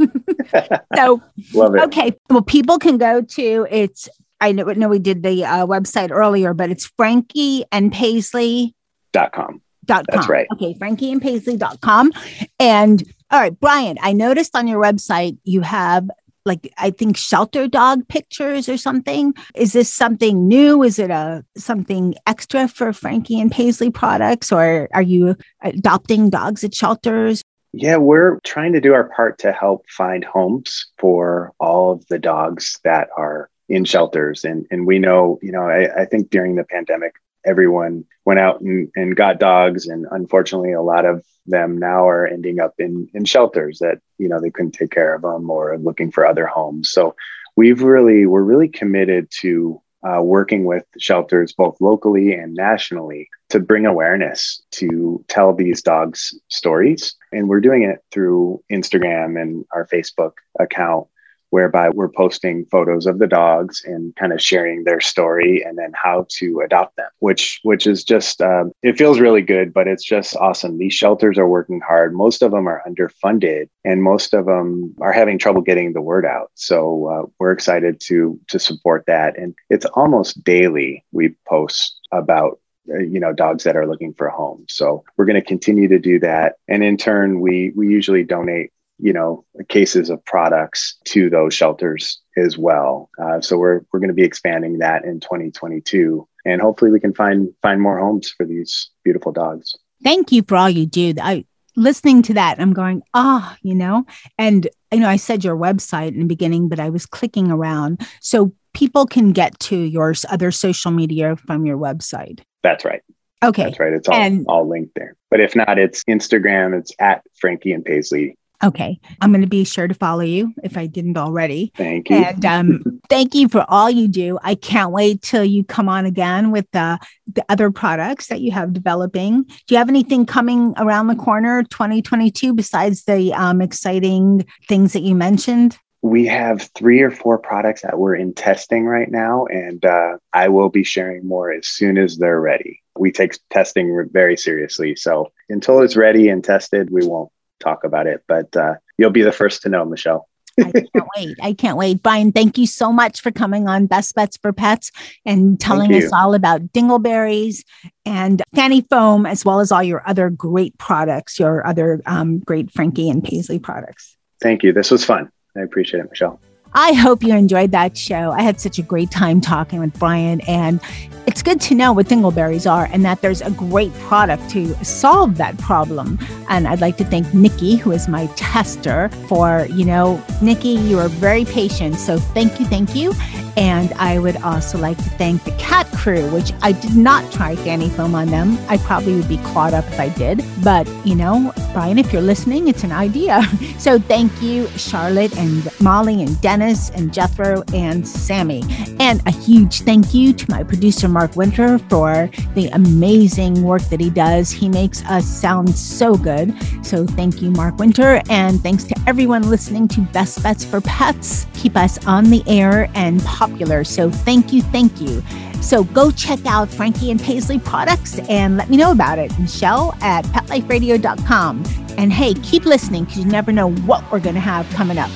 so 0.95 1.21
love 1.53 1.75
it. 1.75 1.81
Okay. 1.81 2.17
Well, 2.29 2.41
people 2.41 2.79
can 2.79 2.97
go 2.97 3.21
to 3.21 3.67
it's. 3.69 4.07
I 4.41 4.53
know, 4.53 4.63
know 4.63 4.87
we 4.87 4.99
did 4.99 5.21
the 5.21 5.43
uh, 5.43 5.65
website 5.65 6.11
earlier, 6.11 6.53
but 6.53 6.71
it's 6.71 6.85
Frankie 6.85 7.65
and 7.73 7.91
Paisley 7.91 8.73
dot 9.11 9.33
com. 9.33 9.61
Dot 9.83 10.05
com. 10.09 10.17
That's 10.17 10.29
right. 10.29 10.47
Okay, 10.53 10.73
Frankie 10.75 11.11
and 11.11 11.21
Paisley 11.21 11.57
dot 11.57 11.81
com. 11.81 12.13
And 12.57 13.03
all 13.29 13.41
right, 13.41 13.59
Brian, 13.59 13.97
I 14.01 14.13
noticed 14.13 14.55
on 14.55 14.67
your 14.67 14.81
website 14.81 15.37
you 15.43 15.59
have 15.59 16.09
like 16.45 16.71
I 16.77 16.91
think 16.91 17.17
shelter 17.17 17.67
dog 17.67 18.07
pictures 18.07 18.69
or 18.69 18.77
something. 18.77 19.33
Is 19.55 19.73
this 19.73 19.93
something 19.93 20.47
new? 20.47 20.83
Is 20.83 20.99
it 20.99 21.09
a 21.09 21.43
something 21.57 22.15
extra 22.27 22.67
for 22.67 22.93
Frankie 22.93 23.39
and 23.39 23.51
Paisley 23.51 23.91
products, 23.91 24.51
or 24.51 24.87
are 24.93 25.01
you 25.01 25.35
adopting 25.61 26.29
dogs 26.29 26.63
at 26.63 26.73
shelters? 26.73 27.43
Yeah, 27.71 27.97
we're 27.97 28.39
trying 28.39 28.73
to 28.73 28.81
do 28.81 28.93
our 28.93 29.09
part 29.09 29.37
to 29.39 29.51
help 29.51 29.87
find 29.89 30.23
homes 30.23 30.87
for 30.97 31.53
all 31.59 31.91
of 31.91 32.05
the 32.07 32.17
dogs 32.17 32.79
that 32.83 33.09
are 33.15 33.49
in 33.67 33.85
shelters. 33.85 34.43
And, 34.43 34.65
and 34.71 34.87
we 34.87 34.97
know, 34.97 35.37
you 35.41 35.51
know, 35.51 35.63
I, 35.63 36.01
I 36.01 36.05
think 36.05 36.31
during 36.31 36.55
the 36.55 36.63
pandemic, 36.63 37.13
everyone 37.45 38.05
went 38.25 38.39
out 38.39 38.61
and, 38.61 38.89
and 38.95 39.15
got 39.15 39.39
dogs. 39.39 39.87
And 39.87 40.05
unfortunately, 40.11 40.73
a 40.73 40.81
lot 40.81 41.05
of 41.05 41.23
them 41.45 41.77
now 41.77 42.07
are 42.07 42.27
ending 42.27 42.59
up 42.59 42.75
in, 42.77 43.09
in 43.13 43.25
shelters 43.25 43.79
that, 43.79 43.99
you 44.17 44.29
know, 44.29 44.39
they 44.39 44.51
couldn't 44.51 44.71
take 44.71 44.91
care 44.91 45.13
of 45.13 45.21
them 45.21 45.49
or 45.49 45.77
looking 45.77 46.11
for 46.11 46.25
other 46.25 46.45
homes. 46.45 46.89
So 46.89 47.15
we've 47.55 47.81
really, 47.81 48.25
we're 48.25 48.43
really 48.43 48.69
committed 48.69 49.29
to 49.41 49.81
uh, 50.03 50.21
working 50.21 50.63
with 50.63 50.85
shelters 50.97 51.51
both 51.53 51.75
locally 51.81 52.33
and 52.33 52.53
nationally 52.53 53.29
to 53.49 53.59
bring 53.59 53.85
awareness 53.85 54.61
to 54.71 55.23
tell 55.27 55.53
these 55.53 55.81
dogs 55.81 56.33
stories. 56.47 57.15
And 57.31 57.49
we're 57.49 57.59
doing 57.59 57.83
it 57.83 57.99
through 58.11 58.63
Instagram 58.71 59.41
and 59.41 59.65
our 59.73 59.87
Facebook 59.87 60.33
account 60.57 61.07
whereby 61.49 61.89
we're 61.89 62.09
posting 62.09 62.65
photos 62.65 63.05
of 63.05 63.19
the 63.19 63.27
dogs 63.27 63.83
and 63.85 64.15
kind 64.15 64.33
of 64.33 64.41
sharing 64.41 64.83
their 64.83 64.99
story 64.99 65.63
and 65.63 65.77
then 65.77 65.91
how 65.93 66.25
to 66.29 66.61
adopt 66.63 66.95
them 66.95 67.09
which 67.19 67.59
which 67.63 67.87
is 67.87 68.03
just 68.03 68.41
um, 68.41 68.71
it 68.83 68.97
feels 68.97 69.19
really 69.19 69.41
good 69.41 69.73
but 69.73 69.87
it's 69.87 70.03
just 70.03 70.35
awesome. 70.35 70.77
These 70.77 70.93
shelters 70.93 71.37
are 71.37 71.47
working 71.47 71.81
hard. 71.81 72.13
Most 72.13 72.41
of 72.41 72.51
them 72.51 72.67
are 72.67 72.83
underfunded 72.87 73.69
and 73.83 74.03
most 74.03 74.33
of 74.33 74.45
them 74.45 74.95
are 75.01 75.11
having 75.11 75.37
trouble 75.37 75.61
getting 75.61 75.93
the 75.93 76.01
word 76.01 76.25
out. 76.25 76.51
So 76.55 77.07
uh, 77.07 77.29
we're 77.39 77.51
excited 77.51 77.99
to 78.07 78.39
to 78.47 78.59
support 78.59 79.05
that. 79.07 79.37
And 79.37 79.55
it's 79.69 79.85
almost 79.85 80.43
daily 80.43 81.03
we 81.11 81.35
post 81.47 81.99
about 82.11 82.59
uh, 82.89 82.99
you 82.99 83.19
know 83.19 83.33
dogs 83.33 83.63
that 83.63 83.75
are 83.75 83.87
looking 83.87 84.13
for 84.13 84.27
a 84.27 84.35
home. 84.35 84.65
So 84.69 85.03
we're 85.17 85.25
going 85.25 85.41
to 85.41 85.47
continue 85.47 85.87
to 85.89 85.99
do 85.99 86.19
that. 86.19 86.55
And 86.67 86.83
in 86.83 86.97
turn 86.97 87.41
we 87.41 87.71
we 87.75 87.87
usually 87.87 88.23
donate 88.23 88.71
you 88.99 89.13
know 89.13 89.45
cases 89.69 90.09
of 90.09 90.23
products 90.25 90.97
to 91.05 91.29
those 91.29 91.53
shelters 91.53 92.19
as 92.37 92.57
well. 92.57 93.09
Uh, 93.21 93.41
so 93.41 93.57
we're 93.57 93.81
we're 93.91 93.99
going 93.99 94.09
to 94.09 94.13
be 94.13 94.23
expanding 94.23 94.79
that 94.79 95.05
in 95.05 95.19
2022, 95.19 96.27
and 96.45 96.61
hopefully 96.61 96.91
we 96.91 96.99
can 96.99 97.13
find 97.13 97.49
find 97.61 97.81
more 97.81 97.99
homes 97.99 98.29
for 98.29 98.45
these 98.45 98.89
beautiful 99.03 99.31
dogs. 99.31 99.75
Thank 100.03 100.31
you 100.31 100.43
for 100.47 100.55
all 100.55 100.69
you 100.69 100.85
do. 100.85 101.13
I 101.21 101.45
listening 101.75 102.21
to 102.23 102.33
that, 102.33 102.59
I'm 102.59 102.73
going, 102.73 103.01
ah, 103.13 103.53
oh, 103.53 103.57
you 103.61 103.73
know, 103.73 104.05
and 104.37 104.67
you 104.91 104.99
know, 104.99 105.09
I 105.09 105.15
said 105.15 105.43
your 105.43 105.55
website 105.55 106.09
in 106.09 106.19
the 106.19 106.25
beginning, 106.25 106.69
but 106.69 106.79
I 106.79 106.89
was 106.89 107.05
clicking 107.05 107.51
around 107.51 108.05
so 108.21 108.53
people 108.73 109.05
can 109.05 109.31
get 109.31 109.59
to 109.59 109.77
your 109.77 110.13
other 110.29 110.51
social 110.51 110.91
media 110.91 111.35
from 111.35 111.65
your 111.65 111.77
website. 111.77 112.41
That's 112.63 112.85
right. 112.85 113.01
Okay. 113.43 113.63
That's 113.63 113.79
right. 113.79 113.93
It's 113.93 114.07
all, 114.09 114.15
and, 114.15 114.45
all 114.47 114.67
linked 114.67 114.95
there. 114.95 115.15
But 115.31 115.39
if 115.39 115.55
not, 115.55 115.79
it's 115.79 116.03
Instagram. 116.05 116.77
It's 116.77 116.91
at 116.99 117.23
Frankie 117.39 117.71
and 117.71 117.85
Paisley 117.85 118.37
Okay. 118.63 118.99
I'm 119.21 119.31
going 119.31 119.41
to 119.41 119.47
be 119.47 119.63
sure 119.63 119.87
to 119.87 119.93
follow 119.93 120.21
you 120.21 120.53
if 120.63 120.77
I 120.77 120.85
didn't 120.85 121.17
already. 121.17 121.71
Thank 121.77 122.09
you. 122.09 122.17
And 122.17 122.45
um, 122.45 123.01
thank 123.09 123.33
you 123.33 123.47
for 123.47 123.65
all 123.69 123.89
you 123.89 124.07
do. 124.07 124.37
I 124.43 124.55
can't 124.55 124.91
wait 124.91 125.21
till 125.21 125.45
you 125.45 125.63
come 125.63 125.87
on 125.87 126.05
again 126.05 126.51
with 126.51 126.69
the, 126.71 126.99
the 127.33 127.45
other 127.47 127.71
products 127.71 128.27
that 128.27 128.41
you 128.41 128.51
have 128.51 128.73
developing. 128.73 129.43
Do 129.43 129.65
you 129.69 129.77
have 129.77 129.89
anything 129.89 130.25
coming 130.25 130.73
around 130.77 131.07
the 131.07 131.15
corner 131.15 131.63
2022 131.63 132.53
besides 132.53 133.05
the 133.05 133.33
um, 133.33 133.61
exciting 133.61 134.45
things 134.67 134.91
that 134.93 135.03
you 135.03 135.15
mentioned? 135.15 135.77
We 136.01 136.25
have 136.27 136.69
three 136.75 137.01
or 137.01 137.11
four 137.11 137.37
products 137.37 137.81
that 137.81 137.97
we're 137.97 138.15
in 138.15 138.33
testing 138.33 138.85
right 138.85 139.11
now, 139.11 139.45
and 139.47 139.83
uh, 139.83 140.17
I 140.31 140.47
will 140.47 140.69
be 140.69 140.85
sharing 140.85 141.27
more 141.27 141.51
as 141.51 141.67
soon 141.67 141.97
as 141.97 142.17
they're 142.17 142.39
ready. 142.39 142.81
We 142.97 143.11
take 143.11 143.37
testing 143.49 144.07
very 144.09 144.37
seriously. 144.37 144.95
So 144.95 145.31
until 145.49 145.81
it's 145.81 145.97
ready 145.97 146.29
and 146.29 146.41
tested, 146.41 146.89
we 146.89 147.05
won't 147.05 147.31
talk 147.59 147.83
about 147.83 148.07
it, 148.07 148.23
but 148.27 148.55
uh, 148.55 148.75
you'll 148.97 149.09
be 149.09 149.21
the 149.21 149.31
first 149.31 149.61
to 149.63 149.69
know, 149.69 149.85
Michelle. 149.85 150.27
I 150.59 150.71
can't 150.71 151.07
wait. 151.15 151.37
I 151.41 151.53
can't 151.53 151.77
wait. 151.77 152.03
Brian, 152.03 152.31
thank 152.31 152.57
you 152.57 152.67
so 152.67 152.91
much 152.91 153.21
for 153.21 153.31
coming 153.31 153.67
on 153.67 153.85
Best 153.85 154.15
Bets 154.15 154.37
for 154.41 154.51
Pets 154.51 154.91
and 155.25 155.59
telling 155.59 155.93
us 155.93 156.11
all 156.11 156.33
about 156.33 156.61
dingleberries 156.73 157.63
and 158.05 158.41
Fanny 158.55 158.81
Foam, 158.81 159.25
as 159.25 159.45
well 159.45 159.59
as 159.59 159.71
all 159.71 159.83
your 159.83 160.07
other 160.07 160.29
great 160.29 160.77
products, 160.77 161.39
your 161.39 161.65
other 161.65 162.01
um, 162.05 162.39
great 162.39 162.71
Frankie 162.71 163.09
and 163.09 163.23
Paisley 163.23 163.59
products. 163.59 164.17
Thank 164.41 164.63
you. 164.63 164.73
This 164.73 164.91
was 164.91 165.05
fun. 165.05 165.31
I 165.55 165.61
appreciate 165.61 166.01
it, 166.01 166.09
Michelle. 166.09 166.39
I 166.73 166.93
hope 166.93 167.23
you 167.23 167.33
enjoyed 167.33 167.71
that 167.71 167.97
show. 167.97 168.31
I 168.31 168.43
had 168.43 168.61
such 168.61 168.77
a 168.77 168.83
great 168.83 169.09
time 169.09 169.41
talking 169.41 169.79
with 169.79 169.97
Brian, 169.97 170.41
and 170.41 170.79
it's 171.25 171.41
good 171.41 171.59
to 171.61 171.75
know 171.75 171.93
what 171.93 172.07
dingleberries 172.07 172.69
are 172.69 172.87
and 172.91 173.03
that 173.05 173.21
there's 173.21 173.41
a 173.41 173.51
great 173.51 173.93
product 173.99 174.49
to 174.51 174.73
solve 174.83 175.37
that 175.37 175.57
problem. 175.57 176.19
And 176.49 176.67
I'd 176.67 176.81
like 176.81 176.97
to 176.97 177.03
thank 177.03 177.33
Nikki, 177.33 177.75
who 177.75 177.91
is 177.91 178.07
my 178.07 178.27
tester, 178.35 179.09
for, 179.27 179.67
you 179.71 179.85
know, 179.85 180.23
Nikki, 180.41 180.69
you 180.69 180.99
are 180.99 181.07
very 181.07 181.45
patient. 181.45 181.95
So 181.95 182.17
thank 182.19 182.59
you, 182.59 182.65
thank 182.65 182.95
you. 182.95 183.13
And 183.57 183.91
I 183.93 184.19
would 184.19 184.37
also 184.37 184.77
like 184.77 184.97
to 184.97 185.03
thank 185.03 185.43
the 185.43 185.51
cat 185.53 185.85
crew, 185.91 186.29
which 186.31 186.53
I 186.61 186.71
did 186.71 186.95
not 186.95 187.29
try 187.31 187.55
Fanny 187.55 187.89
Foam 187.89 188.15
on 188.15 188.27
them. 188.27 188.57
I 188.69 188.77
probably 188.77 189.15
would 189.15 189.27
be 189.27 189.37
clawed 189.37 189.73
up 189.73 189.85
if 189.87 189.99
I 189.99 190.09
did. 190.09 190.43
But, 190.63 190.87
you 191.05 191.15
know, 191.15 191.51
Brian, 191.73 191.97
if 191.97 192.11
you're 192.11 192.21
listening, 192.21 192.67
it's 192.67 192.83
an 192.83 192.91
idea. 192.91 193.41
So 193.79 193.97
thank 193.97 194.41
you, 194.41 194.67
Charlotte 194.75 195.35
and 195.37 195.69
Molly 195.79 196.21
and 196.21 196.39
Dennis 196.41 196.89
and 196.89 197.13
Jethro 197.13 197.63
and 197.73 198.05
Sammy. 198.05 198.61
And 198.99 199.25
a 199.25 199.31
huge 199.31 199.81
thank 199.81 200.13
you 200.13 200.33
to 200.33 200.51
my 200.51 200.63
producer, 200.63 201.07
Mark 201.07 201.37
Winter, 201.37 201.79
for 201.79 202.29
the 202.55 202.67
amazing 202.73 203.63
work 203.63 203.81
that 203.83 204.01
he 204.01 204.09
does. 204.09 204.51
He 204.51 204.67
makes 204.67 205.01
us 205.05 205.25
sound 205.25 205.73
so 205.73 206.15
good. 206.15 206.53
So 206.85 207.05
thank 207.05 207.41
you, 207.41 207.51
Mark 207.51 207.77
Winter. 207.77 208.21
And 208.29 208.61
thanks 208.61 208.83
to 208.85 208.95
everyone 209.07 209.49
listening 209.49 209.87
to 209.89 210.01
Best 210.01 210.43
Bets 210.43 210.65
for 210.65 210.81
Pets. 210.81 211.47
Keep 211.53 211.77
us 211.77 212.05
on 212.05 212.25
the 212.25 212.43
air 212.45 212.91
and 212.95 213.23
popular. 213.23 213.85
So 213.85 214.11
thank 214.11 214.51
you, 214.51 214.61
thank 214.61 214.99
you. 214.99 215.23
So 215.61 215.83
go 215.83 216.09
check 216.11 216.39
out 216.45 216.69
Frankie 216.69 217.11
and 217.11 217.21
Paisley 217.21 217.59
products 217.59 218.19
and 218.29 218.55
let 218.57 218.69
me 218.69 218.77
know 218.77 218.91
about 218.91 219.19
it. 219.19 219.37
Michelle 219.39 219.93
at 220.01 220.23
petliferadio.com. 220.25 221.63
And 221.97 222.13
hey, 222.13 222.33
keep 222.35 222.65
listening 222.65 223.03
because 223.03 223.19
you 223.19 223.25
never 223.25 223.51
know 223.51 223.71
what 223.71 224.09
we're 224.11 224.19
going 224.19 224.35
to 224.35 224.41
have 224.41 224.69
coming 224.71 224.97
up. 224.97 225.11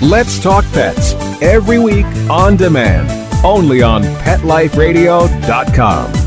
Let's 0.00 0.40
Talk 0.42 0.64
Pets 0.72 1.12
every 1.40 1.78
week 1.78 2.04
on 2.28 2.56
demand, 2.56 3.08
only 3.44 3.80
on 3.82 4.02
PetLifeRadio.com. 4.02 6.23